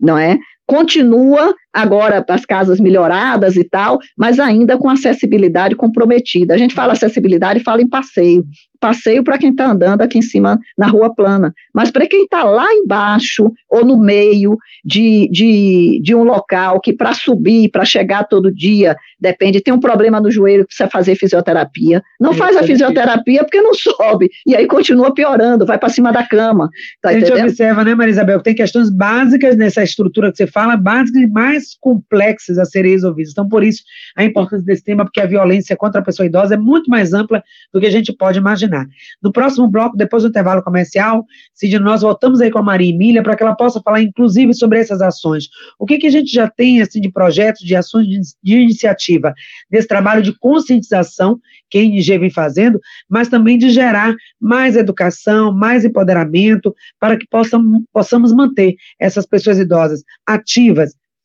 não 0.00 0.16
é? 0.16 0.38
Continua 0.68 1.54
agora 1.72 2.24
as 2.28 2.44
casas 2.44 2.78
melhoradas 2.78 3.56
e 3.56 3.64
tal, 3.64 3.98
mas 4.16 4.38
ainda 4.38 4.76
com 4.76 4.88
acessibilidade 4.88 5.74
comprometida. 5.74 6.54
A 6.54 6.58
gente 6.58 6.74
fala 6.74 6.92
acessibilidade, 6.92 7.60
fala 7.60 7.80
em 7.80 7.88
passeio, 7.88 8.44
passeio 8.80 9.24
para 9.24 9.38
quem 9.38 9.50
está 9.50 9.70
andando 9.70 10.02
aqui 10.02 10.18
em 10.18 10.22
cima 10.22 10.58
na 10.76 10.86
rua 10.86 11.14
plana, 11.14 11.52
mas 11.74 11.90
para 11.90 12.06
quem 12.06 12.24
está 12.24 12.44
lá 12.44 12.66
embaixo 12.72 13.50
ou 13.68 13.84
no 13.84 13.98
meio 13.98 14.56
de, 14.84 15.28
de, 15.30 16.00
de 16.02 16.14
um 16.14 16.22
local 16.22 16.80
que 16.80 16.92
para 16.92 17.12
subir, 17.12 17.70
para 17.70 17.84
chegar 17.84 18.24
todo 18.24 18.54
dia, 18.54 18.96
depende, 19.20 19.60
tem 19.60 19.74
um 19.74 19.80
problema 19.80 20.20
no 20.20 20.30
joelho, 20.30 20.66
precisa 20.66 20.88
fazer 20.88 21.16
fisioterapia, 21.16 22.02
não 22.20 22.32
faz 22.32 22.56
a 22.56 22.62
fisioterapia 22.62 23.42
porque 23.42 23.60
não 23.60 23.74
sobe, 23.74 24.30
e 24.46 24.54
aí 24.54 24.66
continua 24.66 25.12
piorando, 25.12 25.66
vai 25.66 25.78
para 25.78 25.88
cima 25.88 26.12
da 26.12 26.24
cama. 26.24 26.70
Tá 27.02 27.10
a 27.10 27.12
gente 27.12 27.24
entendendo? 27.24 27.48
observa, 27.48 27.84
né, 27.84 27.94
Maria 27.94 28.12
Isabel, 28.12 28.38
que 28.38 28.44
tem 28.44 28.54
questões 28.54 28.90
básicas 28.90 29.56
nessa 29.56 29.82
estrutura 29.82 30.30
que 30.30 30.36
você 30.36 30.46
fala, 30.58 30.76
básicas 30.76 31.30
mais 31.30 31.76
complexas 31.80 32.58
a 32.58 32.64
serem 32.64 32.92
resolvidas. 32.92 33.32
Então, 33.32 33.48
por 33.48 33.62
isso, 33.62 33.82
a 34.16 34.24
importância 34.24 34.64
desse 34.64 34.82
tema, 34.82 35.04
porque 35.04 35.20
a 35.20 35.26
violência 35.26 35.76
contra 35.76 36.00
a 36.00 36.04
pessoa 36.04 36.26
idosa 36.26 36.54
é 36.54 36.56
muito 36.56 36.90
mais 36.90 37.12
ampla 37.12 37.42
do 37.72 37.80
que 37.80 37.86
a 37.86 37.90
gente 37.90 38.12
pode 38.12 38.38
imaginar. 38.38 38.86
No 39.22 39.32
próximo 39.32 39.68
bloco, 39.68 39.96
depois 39.96 40.22
do 40.22 40.28
intervalo 40.28 40.62
comercial, 40.62 41.24
Cid, 41.54 41.78
nós 41.78 42.02
voltamos 42.02 42.40
aí 42.40 42.50
com 42.50 42.58
a 42.58 42.62
Maria 42.62 42.90
Emília 42.90 43.22
para 43.22 43.36
que 43.36 43.42
ela 43.42 43.54
possa 43.54 43.80
falar, 43.80 44.02
inclusive, 44.02 44.52
sobre 44.54 44.80
essas 44.80 45.00
ações. 45.00 45.48
O 45.78 45.86
que, 45.86 45.98
que 45.98 46.06
a 46.08 46.10
gente 46.10 46.32
já 46.32 46.48
tem, 46.48 46.82
assim, 46.82 47.00
de 47.00 47.10
projetos, 47.10 47.64
de 47.64 47.76
ações 47.76 48.06
de, 48.06 48.20
de 48.42 48.56
iniciativa, 48.58 49.32
desse 49.70 49.86
trabalho 49.86 50.22
de 50.22 50.36
conscientização 50.38 51.38
que 51.70 51.78
a 51.78 51.82
ING 51.82 52.18
vem 52.18 52.30
fazendo, 52.30 52.80
mas 53.08 53.28
também 53.28 53.58
de 53.58 53.70
gerar 53.70 54.14
mais 54.40 54.76
educação, 54.76 55.52
mais 55.52 55.84
empoderamento, 55.84 56.74
para 56.98 57.16
que 57.16 57.26
possam, 57.28 57.84
possamos 57.92 58.32
manter 58.32 58.76
essas 58.98 59.26
pessoas 59.26 59.58
idosas 59.58 60.02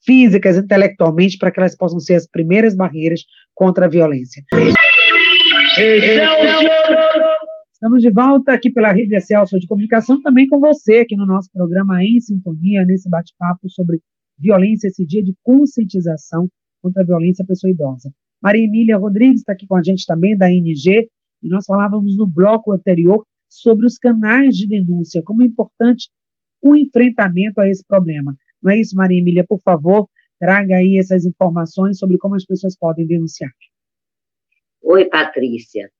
físicas, 0.06 0.58
intelectualmente, 0.58 1.38
para 1.38 1.52
que 1.52 1.60
elas 1.60 1.76
possam 1.76 2.00
ser 2.00 2.16
as 2.16 2.28
primeiras 2.28 2.76
barreiras 2.76 3.22
contra 3.54 3.86
a 3.86 3.90
violência. 3.90 4.44
Estamos 7.74 8.02
de 8.02 8.12
volta 8.12 8.54
aqui 8.54 8.70
pela 8.70 8.92
Rede 8.92 9.20
Celso 9.20 9.60
de 9.60 9.68
Comunicação, 9.68 10.22
também 10.22 10.48
com 10.48 10.60
você 10.60 11.00
aqui 11.00 11.16
no 11.16 11.26
nosso 11.26 11.50
programa 11.52 12.04
Em 12.04 12.20
Sintonia, 12.20 12.86
nesse 12.86 13.10
bate-papo 13.10 13.70
sobre 13.70 14.00
violência, 14.38 14.88
esse 14.88 15.06
dia 15.06 15.24
de 15.24 15.34
conscientização 15.44 16.50
contra 16.82 17.04
a 17.04 17.06
violência 17.06 17.44
à 17.44 17.46
pessoa 17.46 17.72
idosa. 17.72 18.12
Maria 18.42 18.66
Emília 18.66 18.98
Rodrigues 18.98 19.40
está 19.40 19.54
aqui 19.54 19.66
com 19.66 19.76
a 19.76 19.84
gente 19.84 20.06
também, 20.06 20.38
da 20.38 20.52
ING, 20.52 21.10
e 21.42 21.50
nós 21.50 21.66
falávamos 21.66 22.18
no 22.18 22.28
bloco 22.28 22.72
anterior 22.72 23.26
sobre 23.50 23.86
os 23.86 23.98
canais 23.98 24.56
de 24.56 24.68
denúncia, 24.68 25.22
como 25.24 25.44
é 25.44 25.46
importante 25.46 26.10
o 26.62 26.76
enfrentamento 26.76 27.60
a 27.60 27.70
esse 27.70 27.84
problema. 27.86 28.36
Não 28.64 28.72
é 28.72 28.80
isso, 28.80 28.96
Maria 28.96 29.20
Emília? 29.20 29.46
Por 29.48 29.60
favor, 29.62 30.08
traga 30.40 30.78
aí 30.78 30.98
essas 30.98 31.26
informações 31.26 31.98
sobre 31.98 32.18
como 32.18 32.36
as 32.36 32.46
pessoas 32.46 32.78
podem 32.78 33.06
denunciar. 33.06 33.52
Oi, 34.82 35.06
Patrícia. 35.06 35.92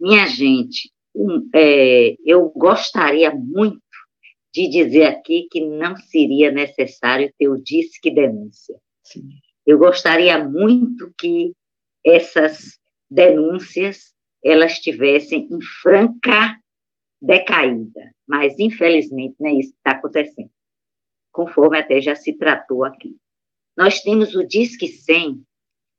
Minha 0.00 0.26
gente, 0.26 0.90
um, 1.14 1.48
é, 1.54 2.16
eu 2.24 2.50
gostaria 2.50 3.34
muito 3.34 3.82
de 4.54 4.68
dizer 4.68 5.06
aqui 5.06 5.46
que 5.50 5.60
não 5.60 5.96
seria 5.96 6.50
necessário 6.50 7.32
ter 7.38 7.48
o 7.48 7.62
Disque 7.62 8.10
Denúncia. 8.10 8.76
Sim. 9.02 9.28
Eu 9.66 9.78
gostaria 9.78 10.42
muito 10.42 11.12
que 11.18 11.52
essas 12.04 12.78
denúncias 13.10 14.14
elas 14.42 14.72
estivessem 14.72 15.48
em 15.50 15.60
franca 15.82 16.56
decaída, 17.20 18.12
mas 18.26 18.58
infelizmente 18.58 19.34
não 19.38 19.50
é 19.50 19.54
isso 19.54 19.72
que 19.72 19.78
está 19.78 19.90
acontecendo, 19.92 20.50
conforme 21.32 21.78
até 21.78 22.00
já 22.00 22.14
se 22.14 22.32
tratou 22.32 22.84
aqui. 22.84 23.16
Nós 23.76 24.00
temos 24.00 24.34
o 24.34 24.42
Disque 24.44 24.88
100, 24.88 25.42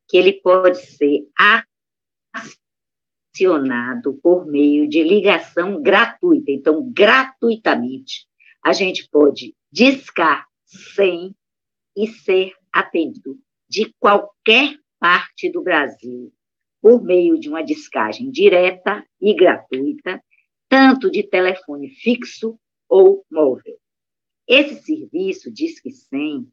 que 0.07 0.17
ele 0.17 0.33
pode 0.33 0.77
ser 0.79 1.21
acionado 3.33 4.19
por 4.21 4.45
meio 4.45 4.87
de 4.87 5.01
ligação 5.01 5.81
gratuita. 5.81 6.51
Então, 6.51 6.91
gratuitamente, 6.91 8.27
a 8.63 8.73
gente 8.73 9.07
pode 9.09 9.55
discar 9.71 10.45
sem 10.65 11.33
e 11.95 12.07
ser 12.07 12.53
atendido 12.71 13.37
de 13.69 13.93
qualquer 13.99 14.77
parte 14.99 15.49
do 15.49 15.61
Brasil 15.61 16.33
por 16.81 17.03
meio 17.03 17.39
de 17.39 17.49
uma 17.49 17.63
discagem 17.63 18.31
direta 18.31 19.05
e 19.21 19.33
gratuita, 19.33 20.21
tanto 20.67 21.09
de 21.09 21.23
telefone 21.23 21.89
fixo 21.89 22.59
ou 22.87 23.25
móvel. 23.29 23.77
Esse 24.49 24.81
serviço 24.81 25.53
Disque 25.53 25.91
100, 25.91 26.47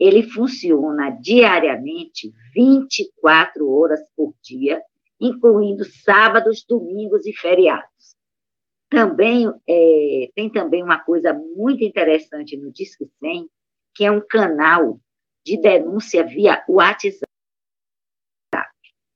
ele 0.00 0.22
funciona 0.22 1.10
diariamente 1.10 2.32
24 2.54 3.70
horas 3.70 4.00
por 4.16 4.34
dia 4.42 4.82
incluindo 5.22 5.84
sábados, 5.84 6.64
domingos 6.68 7.24
e 7.26 7.32
feriados. 7.32 8.16
Também 8.90 9.46
é, 9.68 10.30
tem 10.34 10.50
também 10.50 10.82
uma 10.82 10.98
coisa 10.98 11.32
muito 11.32 11.84
interessante 11.84 12.56
no 12.56 12.72
Disque 12.72 13.06
100, 13.20 13.48
que 13.94 14.04
é 14.04 14.10
um 14.10 14.20
canal 14.20 15.00
de 15.46 15.60
denúncia 15.60 16.24
via 16.24 16.64
WhatsApp. 16.68 17.22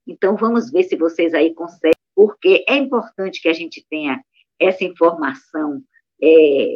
Então, 0.06 0.36
vamos 0.36 0.70
ver 0.70 0.84
se 0.84 0.96
vocês 0.96 1.34
aí 1.34 1.52
conseguem, 1.52 1.98
porque 2.14 2.64
é 2.68 2.76
importante 2.76 3.42
que 3.42 3.48
a 3.48 3.52
gente 3.52 3.84
tenha 3.90 4.22
essa 4.60 4.84
informação 4.84 5.82
é, 6.22 6.74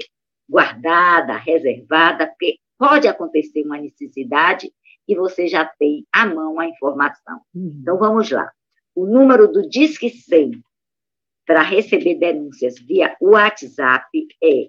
guardada, 0.51 1.37
reservada, 1.37 2.27
porque 2.27 2.59
pode 2.77 3.07
acontecer 3.07 3.63
uma 3.63 3.79
necessidade 3.79 4.73
e 5.07 5.15
você 5.15 5.47
já 5.47 5.65
tem 5.65 6.05
à 6.13 6.27
mão 6.27 6.59
a 6.59 6.67
informação. 6.67 7.41
Uhum. 7.55 7.79
Então, 7.81 7.97
vamos 7.97 8.29
lá. 8.31 8.51
O 8.95 9.07
número 9.07 9.47
do 9.47 9.69
Disque 9.69 10.11
100 10.11 10.61
para 11.47 11.63
receber 11.63 12.17
denúncias 12.17 12.81
via 12.81 13.17
WhatsApp 13.21 14.09
é 14.43 14.69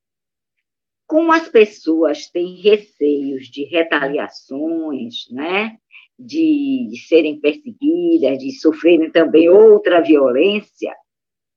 Como 1.06 1.32
as 1.32 1.48
pessoas 1.50 2.32
têm 2.32 2.60
receios 2.60 3.46
de 3.46 3.66
retaliações, 3.66 5.30
né? 5.30 5.78
De, 6.18 6.88
de 6.89 6.98
serem 7.08 7.39
perseguidas, 7.39 8.39
de 8.39 8.60
sofrerem 8.60 9.12
também 9.12 9.50
outra 9.50 10.02
violência 10.02 10.96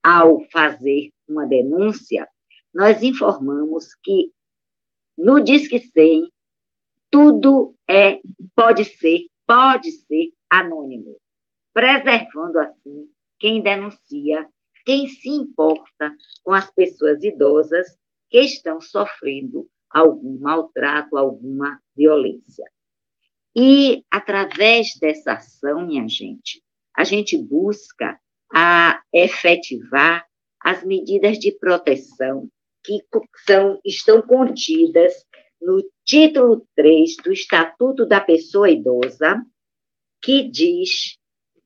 ao 0.02 0.42
fazer 0.50 1.10
uma 1.26 1.46
denúncia, 1.46 2.28
nós 2.76 3.02
informamos 3.02 3.94
que 4.02 4.30
no 5.16 5.42
Disque 5.42 5.78
100 5.78 6.30
tudo 7.10 7.74
é 7.88 8.20
pode 8.54 8.84
ser, 8.84 9.20
pode 9.46 9.90
ser 9.92 10.30
anônimo 10.50 11.16
preservando 11.72 12.58
assim 12.58 13.08
quem 13.38 13.62
denuncia, 13.62 14.46
quem 14.84 15.08
se 15.08 15.30
importa 15.30 16.14
com 16.44 16.52
as 16.52 16.70
pessoas 16.70 17.24
idosas 17.24 17.86
que 18.28 18.40
estão 18.40 18.78
sofrendo 18.78 19.66
algum 19.88 20.38
maltrato, 20.38 21.16
alguma 21.16 21.80
violência. 21.96 22.70
E 23.56 24.04
através 24.10 24.98
dessa 25.00 25.32
ação, 25.32 25.86
minha 25.86 26.06
gente, 26.06 26.62
a 26.94 27.04
gente 27.04 27.38
busca 27.38 28.20
a 28.54 29.02
efetivar 29.14 30.26
as 30.60 30.84
medidas 30.84 31.38
de 31.38 31.52
proteção 31.52 32.50
que 32.86 33.00
são, 33.44 33.80
estão 33.84 34.22
contidas 34.22 35.12
no 35.60 35.82
título 36.04 36.66
3 36.76 37.16
do 37.24 37.32
Estatuto 37.32 38.06
da 38.06 38.20
Pessoa 38.20 38.70
Idosa, 38.70 39.42
que 40.22 40.48
diz 40.48 41.18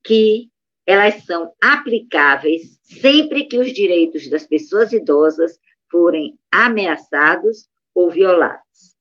que 0.03 0.49
elas 0.87 1.23
são 1.25 1.53
aplicáveis 1.63 2.81
sempre 2.83 3.45
que 3.45 3.59
os 3.59 3.73
direitos 3.73 4.29
das 4.31 4.47
pessoas 4.47 4.93
idosas 4.93 5.59
forem 5.91 6.39
ameaçados 6.51 7.69
ou 7.95 8.11
violados. 8.11 8.97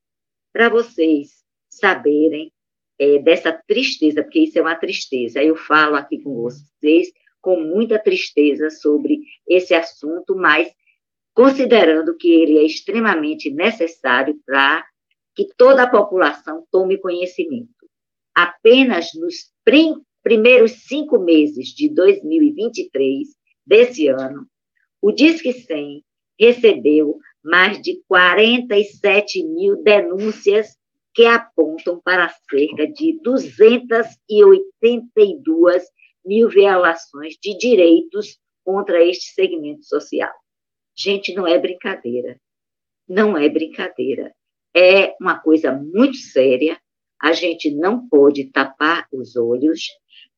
Para 0.52 0.68
vocês 0.68 1.42
saberem 1.68 2.52
é, 2.98 3.18
dessa 3.18 3.52
tristeza, 3.66 4.22
porque 4.22 4.40
isso 4.40 4.58
é 4.58 4.62
uma 4.62 4.76
tristeza, 4.76 5.42
eu 5.42 5.56
falo 5.56 5.96
aqui 5.96 6.22
com 6.22 6.34
vocês 6.34 7.10
com 7.40 7.58
muita 7.58 7.98
tristeza 7.98 8.68
sobre 8.68 9.20
esse 9.48 9.74
assunto, 9.74 10.36
mas 10.36 10.70
considerando 11.40 12.16
que 12.18 12.28
ele 12.28 12.58
é 12.58 12.64
extremamente 12.64 13.50
necessário 13.50 14.38
para 14.44 14.84
que 15.34 15.48
toda 15.56 15.84
a 15.84 15.90
população 15.90 16.66
tome 16.70 16.98
conhecimento. 16.98 17.88
Apenas 18.34 19.14
nos 19.14 19.50
prim 19.64 19.94
primeiros 20.22 20.72
cinco 20.86 21.18
meses 21.18 21.68
de 21.68 21.88
2023, 21.94 23.28
desse 23.64 24.08
ano, 24.08 24.46
o 25.00 25.10
Disque 25.10 25.54
100 25.54 26.04
recebeu 26.38 27.18
mais 27.42 27.80
de 27.80 28.02
47 28.06 29.42
mil 29.42 29.82
denúncias 29.82 30.76
que 31.14 31.24
apontam 31.24 31.98
para 32.04 32.28
cerca 32.50 32.86
de 32.86 33.18
282 33.22 35.84
mil 36.22 36.50
violações 36.50 37.38
de 37.42 37.56
direitos 37.56 38.38
contra 38.62 39.02
este 39.02 39.32
segmento 39.32 39.86
social. 39.86 40.30
Gente, 41.00 41.32
não 41.32 41.46
é 41.46 41.58
brincadeira. 41.58 42.38
Não 43.08 43.36
é 43.36 43.48
brincadeira. 43.48 44.34
É 44.76 45.14
uma 45.18 45.38
coisa 45.38 45.72
muito 45.72 46.18
séria. 46.18 46.78
A 47.20 47.32
gente 47.32 47.74
não 47.74 48.06
pode 48.06 48.50
tapar 48.50 49.06
os 49.10 49.34
olhos. 49.34 49.80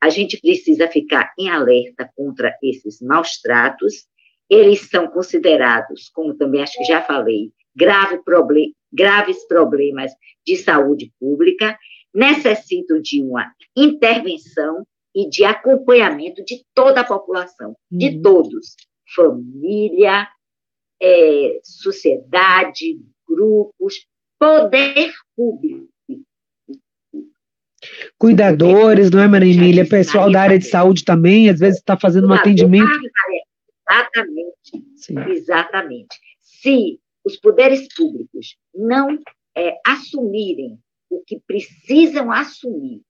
A 0.01 0.09
gente 0.09 0.41
precisa 0.41 0.87
ficar 0.87 1.33
em 1.37 1.49
alerta 1.51 2.09
contra 2.15 2.57
esses 2.63 3.01
maus 3.01 3.41
tratos. 3.41 4.07
Eles 4.49 4.89
são 4.89 5.09
considerados, 5.09 6.09
como 6.11 6.37
também 6.37 6.63
acho 6.63 6.79
que 6.79 6.85
já 6.85 7.03
falei, 7.03 7.51
grave 7.75 8.23
problem 8.23 8.73
graves 8.93 9.47
problemas 9.47 10.13
de 10.47 10.57
saúde 10.57 11.11
pública, 11.19 11.79
necessitam 12.15 13.01
de 13.01 13.23
uma 13.23 13.51
intervenção 13.75 14.87
e 15.15 15.29
de 15.31 15.45
acompanhamento 15.45 16.45
de 16.45 16.63
toda 16.75 17.01
a 17.01 17.07
população, 17.07 17.75
de 17.91 18.17
uhum. 18.17 18.23
todos, 18.23 18.77
família, 19.15 20.29
é, 21.03 21.61
sociedade, 21.65 23.01
grupos, 23.29 24.07
poder 24.39 25.13
público. 25.35 25.89
Cuidadores, 28.17 29.11
não 29.11 29.21
é, 29.21 29.27
Maria 29.27 29.53
Emília? 29.53 29.89
Pessoal 29.89 30.31
da 30.31 30.43
área 30.43 30.59
de 30.59 30.67
saúde 30.67 31.05
também, 31.05 31.51
às 31.51 31.59
vezes 31.59 31.81
está 31.81 31.99
fazendo 31.99 32.29
um 32.29 32.33
atendimento. 32.33 32.89
Exatamente, 33.89 34.87
Sim. 34.95 35.19
exatamente. 35.29 36.17
Se 36.41 37.01
os 37.25 37.37
poderes 37.37 37.93
públicos 37.95 38.57
não 38.73 39.19
é, 39.57 39.77
assumirem 39.85 40.79
o 41.11 41.21
que 41.25 41.41
precisam 41.45 42.31
assumir 42.31 43.03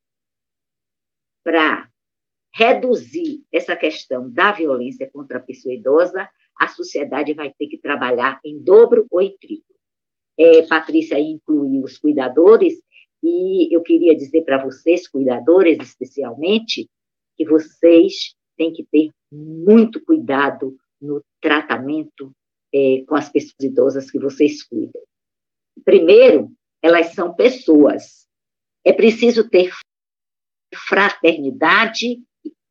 para 1.45 1.89
reduzir 2.55 3.43
essa 3.53 3.77
questão 3.77 4.31
da 4.31 4.53
violência 4.53 5.09
contra 5.11 5.39
a 5.39 5.43
pessoa 5.43 5.75
idosa, 5.75 6.29
a 6.63 6.69
sociedade 6.69 7.35
vai 7.35 7.53
ter 7.53 7.67
que 7.67 7.77
trabalhar 7.77 8.41
em 8.45 8.63
dobro 8.63 9.05
ou 9.11 9.21
em 9.21 9.37
triplo. 9.37 9.75
É, 10.39 10.63
Patrícia 10.63 11.19
incluiu 11.19 11.83
os 11.83 11.99
cuidadores, 11.99 12.81
e 13.21 13.75
eu 13.75 13.83
queria 13.83 14.15
dizer 14.15 14.43
para 14.43 14.63
vocês, 14.63 15.09
cuidadores 15.09 15.79
especialmente, 15.81 16.89
que 17.37 17.45
vocês 17.45 18.37
têm 18.57 18.73
que 18.73 18.85
ter 18.85 19.11
muito 19.33 20.01
cuidado 20.05 20.77
no 21.01 21.21
tratamento 21.41 22.31
é, 22.73 23.03
com 23.09 23.17
as 23.17 23.29
pessoas 23.29 23.61
idosas 23.61 24.09
que 24.09 24.21
vocês 24.21 24.63
cuidam. 24.63 25.03
Primeiro, 25.85 26.53
elas 26.81 27.13
são 27.13 27.35
pessoas. 27.35 28.25
É 28.85 28.93
preciso 28.93 29.51
ter 29.51 29.73
fraternidade, 30.73 32.23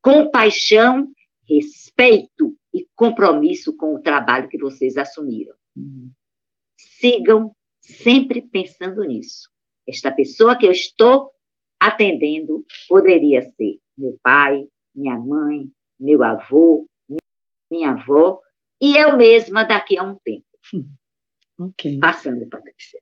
compaixão, 0.02 1.12
respeito 1.46 2.56
e 2.74 2.88
compromisso 2.96 3.76
com 3.76 3.96
o 3.96 4.02
trabalho 4.02 4.50
que 4.50 4.58
vocês 4.58 4.98
assumiram. 4.98 5.56
Sigam 6.78 7.56
sempre 7.80 8.42
pensando 8.42 9.04
nisso. 9.04 9.50
Esta 9.88 10.12
pessoa 10.12 10.58
que 10.58 10.66
eu 10.66 10.72
estou 10.72 11.32
atendendo 11.80 12.66
poderia 12.88 13.42
ser 13.42 13.80
meu 13.98 14.18
pai, 14.22 14.68
minha 14.94 15.18
mãe, 15.18 15.70
meu 16.00 16.24
avô, 16.24 16.88
minha 17.70 17.92
avó, 17.92 18.40
e 18.80 18.98
eu 18.98 19.18
mesma 19.18 19.64
daqui 19.64 19.98
a 19.98 20.04
um 20.04 20.16
tempo. 20.16 20.46
Hum. 20.74 20.90
Ok. 21.60 22.00
Passando, 22.00 22.48
Patrícia. 22.48 23.02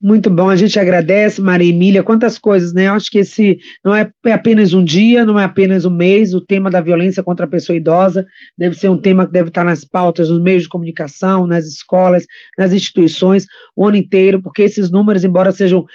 Muito 0.00 0.28
bom, 0.28 0.50
a 0.50 0.56
gente 0.56 0.78
agradece, 0.78 1.40
Maria 1.40 1.70
Emília, 1.70 2.02
quantas 2.02 2.38
coisas, 2.38 2.74
né? 2.74 2.86
Eu 2.86 2.92
acho 2.92 3.10
que 3.10 3.20
esse 3.20 3.58
não 3.82 3.94
é, 3.94 4.10
é 4.26 4.32
apenas 4.32 4.74
um 4.74 4.84
dia, 4.84 5.24
não 5.24 5.40
é 5.40 5.44
apenas 5.44 5.86
um 5.86 5.90
mês, 5.90 6.34
o 6.34 6.40
tema 6.40 6.70
da 6.70 6.82
violência 6.82 7.22
contra 7.22 7.46
a 7.46 7.48
pessoa 7.48 7.74
idosa 7.74 8.26
deve 8.58 8.76
ser 8.76 8.90
um 8.90 8.98
tema 8.98 9.26
que 9.26 9.32
deve 9.32 9.48
estar 9.48 9.64
nas 9.64 9.86
pautas, 9.86 10.28
nos 10.28 10.42
meios 10.42 10.64
de 10.64 10.68
comunicação, 10.68 11.46
nas 11.46 11.66
escolas, 11.66 12.26
nas 12.58 12.74
instituições, 12.74 13.46
o 13.74 13.86
ano 13.86 13.96
inteiro, 13.96 14.42
porque 14.42 14.62
esses 14.62 14.90
números, 14.90 15.24
embora 15.24 15.50
sejam 15.50 15.86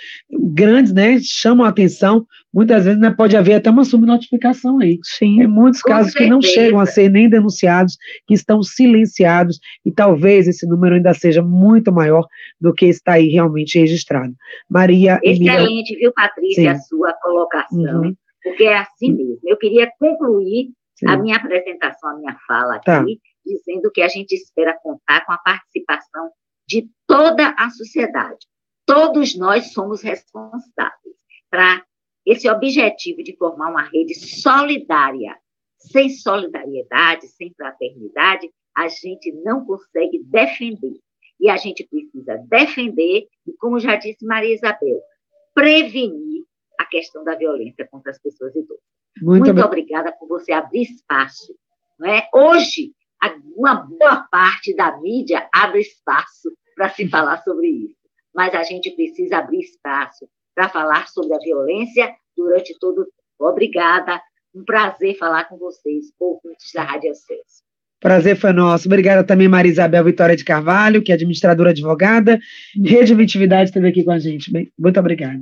grandes, 0.51 0.91
né, 0.91 1.19
chamam 1.21 1.63
a 1.63 1.69
atenção, 1.69 2.25
muitas 2.53 2.85
vezes 2.85 2.99
né, 2.99 3.09
pode 3.11 3.35
haver 3.37 3.55
até 3.55 3.69
uma 3.69 3.85
subnotificação 3.85 4.79
aí. 4.79 4.99
Sim. 5.03 5.37
Tem 5.37 5.47
muitos 5.47 5.81
casos 5.81 6.13
que 6.13 6.27
não 6.27 6.41
chegam 6.41 6.79
a 6.79 6.85
ser 6.85 7.09
nem 7.09 7.29
denunciados, 7.29 7.97
que 8.27 8.33
estão 8.33 8.61
silenciados, 8.61 9.59
e 9.85 9.91
talvez 9.91 10.47
esse 10.47 10.67
número 10.67 10.95
ainda 10.95 11.13
seja 11.13 11.41
muito 11.41 11.91
maior 11.91 12.27
do 12.59 12.73
que 12.73 12.85
está 12.87 13.13
aí 13.13 13.27
realmente 13.29 13.79
registrado. 13.79 14.33
Maria 14.69 15.19
Excelente, 15.23 15.43
Emília... 15.49 15.99
viu, 15.99 16.13
Patrícia, 16.13 16.61
Sim. 16.61 16.67
a 16.67 16.79
sua 16.79 17.13
colocação, 17.13 18.01
uhum. 18.01 18.15
porque 18.43 18.63
é 18.63 18.77
assim 18.77 19.13
mesmo. 19.13 19.39
Eu 19.45 19.57
queria 19.57 19.89
concluir 19.99 20.71
Sim. 20.95 21.07
a 21.07 21.17
minha 21.17 21.37
apresentação, 21.37 22.09
a 22.09 22.17
minha 22.17 22.37
fala 22.47 22.79
tá. 22.79 22.99
aqui, 22.99 23.15
tá. 23.15 23.21
dizendo 23.45 23.91
que 23.91 24.01
a 24.01 24.07
gente 24.07 24.33
espera 24.33 24.77
contar 24.81 25.25
com 25.25 25.31
a 25.31 25.37
participação 25.37 26.29
de 26.67 26.89
toda 27.07 27.53
a 27.57 27.69
sociedade. 27.69 28.45
Todos 28.85 29.37
nós 29.37 29.71
somos 29.73 30.01
responsáveis 30.01 31.15
para 31.49 31.81
esse 32.25 32.49
objetivo 32.49 33.23
de 33.23 33.35
formar 33.35 33.69
uma 33.69 33.83
rede 33.83 34.15
solidária. 34.15 35.37
Sem 35.77 36.09
solidariedade, 36.09 37.27
sem 37.27 37.51
fraternidade, 37.55 38.49
a 38.77 38.87
gente 38.87 39.31
não 39.43 39.65
consegue 39.65 40.19
defender. 40.25 40.99
E 41.39 41.49
a 41.49 41.57
gente 41.57 41.87
precisa 41.87 42.37
defender, 42.47 43.27
e 43.47 43.53
como 43.57 43.79
já 43.79 43.95
disse 43.95 44.23
Maria 44.23 44.53
Isabel, 44.53 45.01
prevenir 45.55 46.43
a 46.79 46.85
questão 46.85 47.23
da 47.23 47.35
violência 47.35 47.87
contra 47.89 48.11
as 48.11 48.21
pessoas 48.21 48.55
idosas. 48.55 48.83
Muito, 49.19 49.45
Muito 49.45 49.65
obrigada 49.65 50.11
por 50.11 50.27
você 50.27 50.51
abrir 50.51 50.83
espaço. 50.83 51.55
Não 51.99 52.09
é? 52.09 52.27
Hoje, 52.33 52.93
uma 53.55 53.75
boa 53.75 54.27
parte 54.31 54.75
da 54.75 54.99
mídia 54.99 55.49
abre 55.53 55.81
espaço 55.81 56.55
para 56.75 56.89
se 56.89 57.07
falar 57.09 57.41
sobre 57.43 57.67
isso. 57.67 58.01
Mas 58.33 58.53
a 58.53 58.63
gente 58.63 58.91
precisa 58.91 59.37
abrir 59.37 59.59
espaço 59.59 60.29
para 60.55 60.69
falar 60.69 61.07
sobre 61.07 61.35
a 61.35 61.39
violência 61.39 62.13
durante 62.35 62.77
todo 62.79 62.99
o 62.99 63.05
tempo. 63.05 63.15
Obrigada, 63.39 64.21
um 64.53 64.63
prazer 64.63 65.17
falar 65.17 65.45
com 65.45 65.57
vocês, 65.57 66.05
ouvintes 66.19 66.71
da 66.73 66.83
Rádio 66.83 67.11
Acesso. 67.11 67.61
Prazer 67.99 68.35
foi 68.35 68.51
nosso. 68.51 68.87
Obrigada 68.87 69.23
também, 69.23 69.47
Maria 69.47 69.71
Isabel 69.71 70.03
Vitória 70.03 70.35
de 70.35 70.43
Carvalho, 70.43 71.03
que 71.03 71.11
é 71.11 71.15
administradora 71.15 71.69
advogada. 71.69 72.39
Rede 72.83 73.13
Vitividade 73.13 73.69
esteve 73.69 73.87
aqui 73.87 74.03
com 74.03 74.11
a 74.11 74.17
gente. 74.17 74.51
Bem, 74.51 74.71
muito 74.77 74.99
obrigada. 74.99 75.39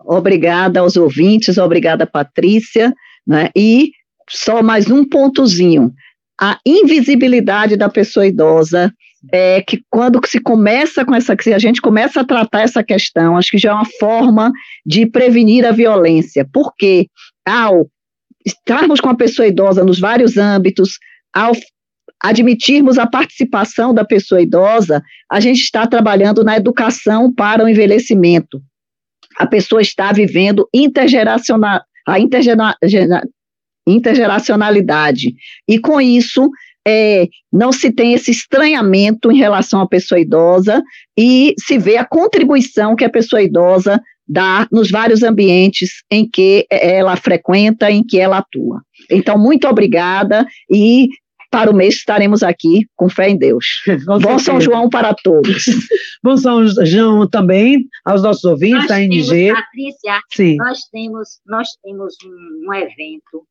Obrigada 0.00 0.80
aos 0.80 0.96
ouvintes, 0.96 1.56
obrigada, 1.56 2.06
Patrícia. 2.06 2.92
Né? 3.26 3.50
E 3.56 3.92
só 4.28 4.62
mais 4.62 4.90
um 4.90 5.04
pontozinho. 5.04 5.92
A 6.40 6.58
invisibilidade 6.66 7.76
da 7.76 7.88
pessoa 7.88 8.26
idosa 8.26 8.92
é 9.32 9.62
que 9.62 9.82
quando 9.90 10.20
se 10.26 10.38
começa 10.40 11.04
com 11.04 11.14
essa, 11.14 11.34
se 11.40 11.52
a 11.52 11.58
gente 11.58 11.80
começa 11.80 12.20
a 12.20 12.24
tratar 12.24 12.60
essa 12.60 12.84
questão, 12.84 13.36
acho 13.36 13.50
que 13.50 13.58
já 13.58 13.70
é 13.70 13.74
uma 13.74 13.88
forma 13.98 14.52
de 14.84 15.06
prevenir 15.06 15.64
a 15.66 15.72
violência, 15.72 16.46
porque 16.52 17.08
ao 17.46 17.88
estarmos 18.44 19.00
com 19.00 19.08
a 19.08 19.16
pessoa 19.16 19.48
idosa 19.48 19.82
nos 19.82 19.98
vários 19.98 20.36
âmbitos, 20.36 20.98
ao 21.34 21.52
admitirmos 22.22 22.98
a 22.98 23.06
participação 23.06 23.92
da 23.92 24.04
pessoa 24.04 24.40
idosa, 24.40 25.02
a 25.30 25.40
gente 25.40 25.60
está 25.60 25.86
trabalhando 25.86 26.44
na 26.44 26.56
educação 26.56 27.32
para 27.32 27.64
o 27.64 27.68
envelhecimento. 27.68 28.62
A 29.38 29.46
pessoa 29.46 29.82
está 29.82 30.12
vivendo 30.12 30.68
intergeracional, 30.72 31.82
a 32.06 32.18
intergeracionalidade. 33.86 35.34
E 35.68 35.78
com 35.78 36.00
isso, 36.00 36.50
é, 36.86 37.28
não 37.52 37.72
se 37.72 37.90
tem 37.90 38.12
esse 38.12 38.30
estranhamento 38.30 39.30
em 39.30 39.36
relação 39.36 39.80
à 39.80 39.88
pessoa 39.88 40.20
idosa 40.20 40.82
e 41.18 41.54
se 41.58 41.78
vê 41.78 41.96
a 41.96 42.04
contribuição 42.04 42.94
que 42.94 43.04
a 43.04 43.10
pessoa 43.10 43.42
idosa 43.42 44.00
dá 44.28 44.66
nos 44.72 44.90
vários 44.90 45.22
ambientes 45.22 46.02
em 46.10 46.28
que 46.28 46.66
ela 46.70 47.16
frequenta, 47.16 47.90
em 47.90 48.04
que 48.04 48.18
ela 48.18 48.38
atua. 48.38 48.82
Então, 49.10 49.38
muito 49.38 49.68
obrigada 49.68 50.46
e 50.70 51.08
para 51.50 51.70
o 51.70 51.74
mês 51.74 51.94
estaremos 51.94 52.42
aqui 52.42 52.86
com 52.94 53.08
fé 53.08 53.30
em 53.30 53.38
Deus. 53.38 53.82
Bom 54.20 54.38
São 54.38 54.60
João 54.60 54.88
para 54.88 55.14
todos. 55.14 55.64
Bom 56.22 56.36
São 56.36 56.66
João 56.84 57.26
também 57.28 57.86
aos 58.04 58.22
nossos 58.22 58.44
ouvintes 58.44 58.80
nós 58.80 58.88
da 58.88 59.00
NG. 59.00 59.28
Temos, 59.28 59.60
Patrícia, 59.60 60.20
Sim. 60.32 60.56
nós 60.56 60.78
temos, 60.92 61.28
nós 61.46 61.68
temos 61.82 62.14
um, 62.24 62.68
um, 62.68 62.74
evento 62.74 63.46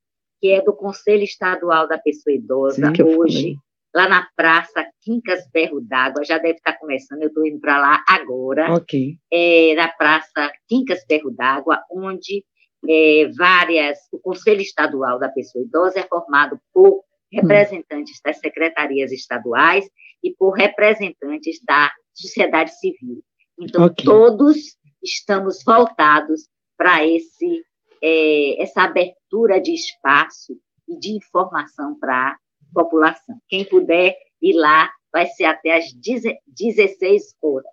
que 0.46 0.52
é 0.52 0.62
do 0.62 0.74
Conselho 0.74 1.24
Estadual 1.24 1.88
da 1.88 1.98
Pessoa 1.98 2.36
Idosa 2.36 2.94
Sim, 2.96 3.02
hoje, 3.02 3.56
lá 3.96 4.08
na 4.08 4.28
Praça 4.36 4.86
Quincas 5.02 5.50
Berro 5.52 5.82
d'Água, 5.82 6.24
já 6.24 6.38
deve 6.38 6.58
estar 6.58 6.74
começando, 6.74 7.24
eu 7.24 7.30
estou 7.30 7.48
indo 7.48 7.60
para 7.60 7.80
lá 7.80 8.04
agora. 8.08 8.72
Ok. 8.76 9.16
É, 9.34 9.74
na 9.74 9.88
Praça 9.88 10.52
Quincas 10.68 11.04
Berro 11.10 11.32
d'Água, 11.32 11.82
onde 11.92 12.46
é, 12.88 13.28
várias, 13.36 13.98
o 14.12 14.20
Conselho 14.20 14.62
Estadual 14.62 15.18
da 15.18 15.30
Pessoa 15.30 15.64
Idosa 15.66 16.00
é 16.00 16.04
formado 16.04 16.60
por 16.72 17.04
representantes 17.34 18.20
das 18.24 18.38
secretarias 18.38 19.12
estaduais 19.12 19.90
e 20.24 20.32
por 20.36 20.52
representantes 20.52 21.60
da 21.66 21.92
sociedade 22.14 22.72
civil. 22.78 23.24
Então, 23.60 23.86
okay. 23.86 24.06
todos 24.06 24.58
estamos 25.02 25.64
voltados 25.66 26.48
para 26.78 27.04
esse 27.04 27.66
é, 28.06 28.62
essa 28.62 28.84
abertura 28.84 29.25
de 29.62 29.74
espaço 29.74 30.58
e 30.88 30.98
de 30.98 31.12
informação 31.12 31.98
para 32.00 32.32
a 32.32 32.38
população. 32.74 33.38
Quem 33.48 33.66
puder 33.66 34.16
ir 34.42 34.54
lá, 34.54 34.92
vai 35.12 35.28
ser 35.28 35.46
até 35.46 35.78
às 35.78 35.94
16 35.94 37.36
horas. 37.42 37.66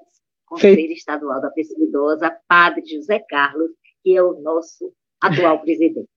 Conselho 0.47 0.93
Estadual 0.93 1.41
da 1.41 1.51
Pessoa 1.51 1.83
Idosa, 1.83 2.37
Padre 2.47 2.85
José 2.87 3.19
Carlos, 3.29 3.71
que 4.03 4.17
é 4.17 4.23
o 4.23 4.41
nosso 4.41 4.93
atual 5.23 5.61
presidente. 5.61 6.09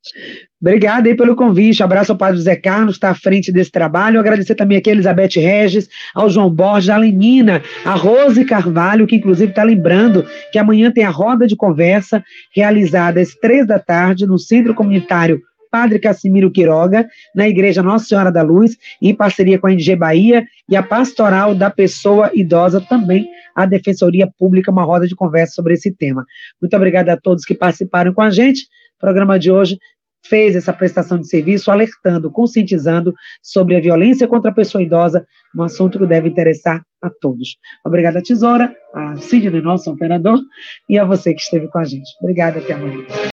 Obrigada 0.60 1.08
aí 1.08 1.16
pelo 1.16 1.36
convite. 1.36 1.84
Abraço 1.84 2.12
ao 2.12 2.18
Padre 2.18 2.38
José 2.38 2.56
Carlos, 2.56 2.96
está 2.96 3.12
à 3.12 3.16
frente 3.16 3.52
desse 3.52 3.72
trabalho. 3.72 4.20
Agradecer 4.20 4.56
também 4.56 4.78
aqui 4.78 4.90
a 4.90 4.94
Elizabeth 4.94 5.36
Regis, 5.36 5.88
ao 6.14 6.30
João 6.30 6.50
Borges, 6.50 6.90
a 6.90 6.98
Lenina, 6.98 7.62
a 7.84 7.94
Rose 7.94 8.44
Carvalho, 8.46 9.06
que 9.06 9.16
inclusive 9.16 9.52
está 9.52 9.64
lembrando 9.64 10.26
que 10.52 10.58
amanhã 10.58 10.92
tem 10.92 11.04
a 11.04 11.10
roda 11.10 11.46
de 11.46 11.56
conversa 11.56 12.24
realizada 12.54 13.22
às 13.22 13.34
três 13.36 13.68
da 13.68 13.80
tarde 13.80 14.26
no 14.26 14.40
Centro 14.40 14.74
Comunitário 14.74 15.42
Padre 15.76 16.00
Cassimiro 16.00 16.50
Quiroga, 16.50 17.06
na 17.36 17.50
Igreja 17.50 17.84
Nossa 17.84 18.06
Senhora 18.06 18.32
da 18.32 18.42
Luz, 18.42 18.78
em 19.02 19.14
parceria 19.14 19.60
com 19.60 19.68
a 19.68 19.74
NG 19.74 19.94
Bahia 19.94 20.46
e 20.70 20.76
a 20.76 20.82
Pastoral 20.82 21.54
da 21.54 21.70
Pessoa 21.70 22.32
Idosa, 22.34 22.80
também 22.80 23.28
a 23.54 23.66
Defensoria 23.66 24.26
Pública, 24.40 24.72
uma 24.72 24.86
roda 24.86 25.06
de 25.06 25.14
conversa 25.14 25.56
sobre 25.56 25.74
esse 25.74 25.92
tema. 25.92 26.26
Muito 26.62 26.74
obrigada 26.78 27.12
a 27.12 27.18
todos 27.18 27.44
que 27.44 27.54
participaram 27.54 28.14
com 28.14 28.22
a 28.22 28.30
gente. 28.30 28.68
O 28.98 29.00
programa 29.00 29.38
de 29.38 29.52
hoje 29.52 29.78
fez 30.26 30.56
essa 30.56 30.74
prestação 30.74 31.20
de 31.20 31.28
serviço 31.28 31.72
alertando, 31.72 32.32
conscientizando 32.32 33.14
sobre 33.42 33.76
a 33.76 33.80
violência 33.80 34.28
contra 34.28 34.52
a 34.52 34.54
pessoa 34.54 34.82
idosa, 34.82 35.26
um 35.56 35.64
assunto 35.64 36.00
que 36.00 36.06
deve 36.08 36.30
interessar 36.30 36.84
a 37.02 37.10
todos. 37.10 37.58
Obrigada, 37.86 38.22
Tesoura, 38.22 38.76
a 38.94 39.16
Sidney, 39.18 39.62
nosso 39.62 39.92
operador, 39.92 40.40
e 40.90 40.98
a 40.98 41.06
você 41.06 41.34
que 41.34 41.42
esteve 41.42 41.68
com 41.68 41.78
a 41.78 41.84
gente. 41.84 42.10
Obrigada, 42.22 42.60
até 42.60 42.74
amanhã. 42.74 43.06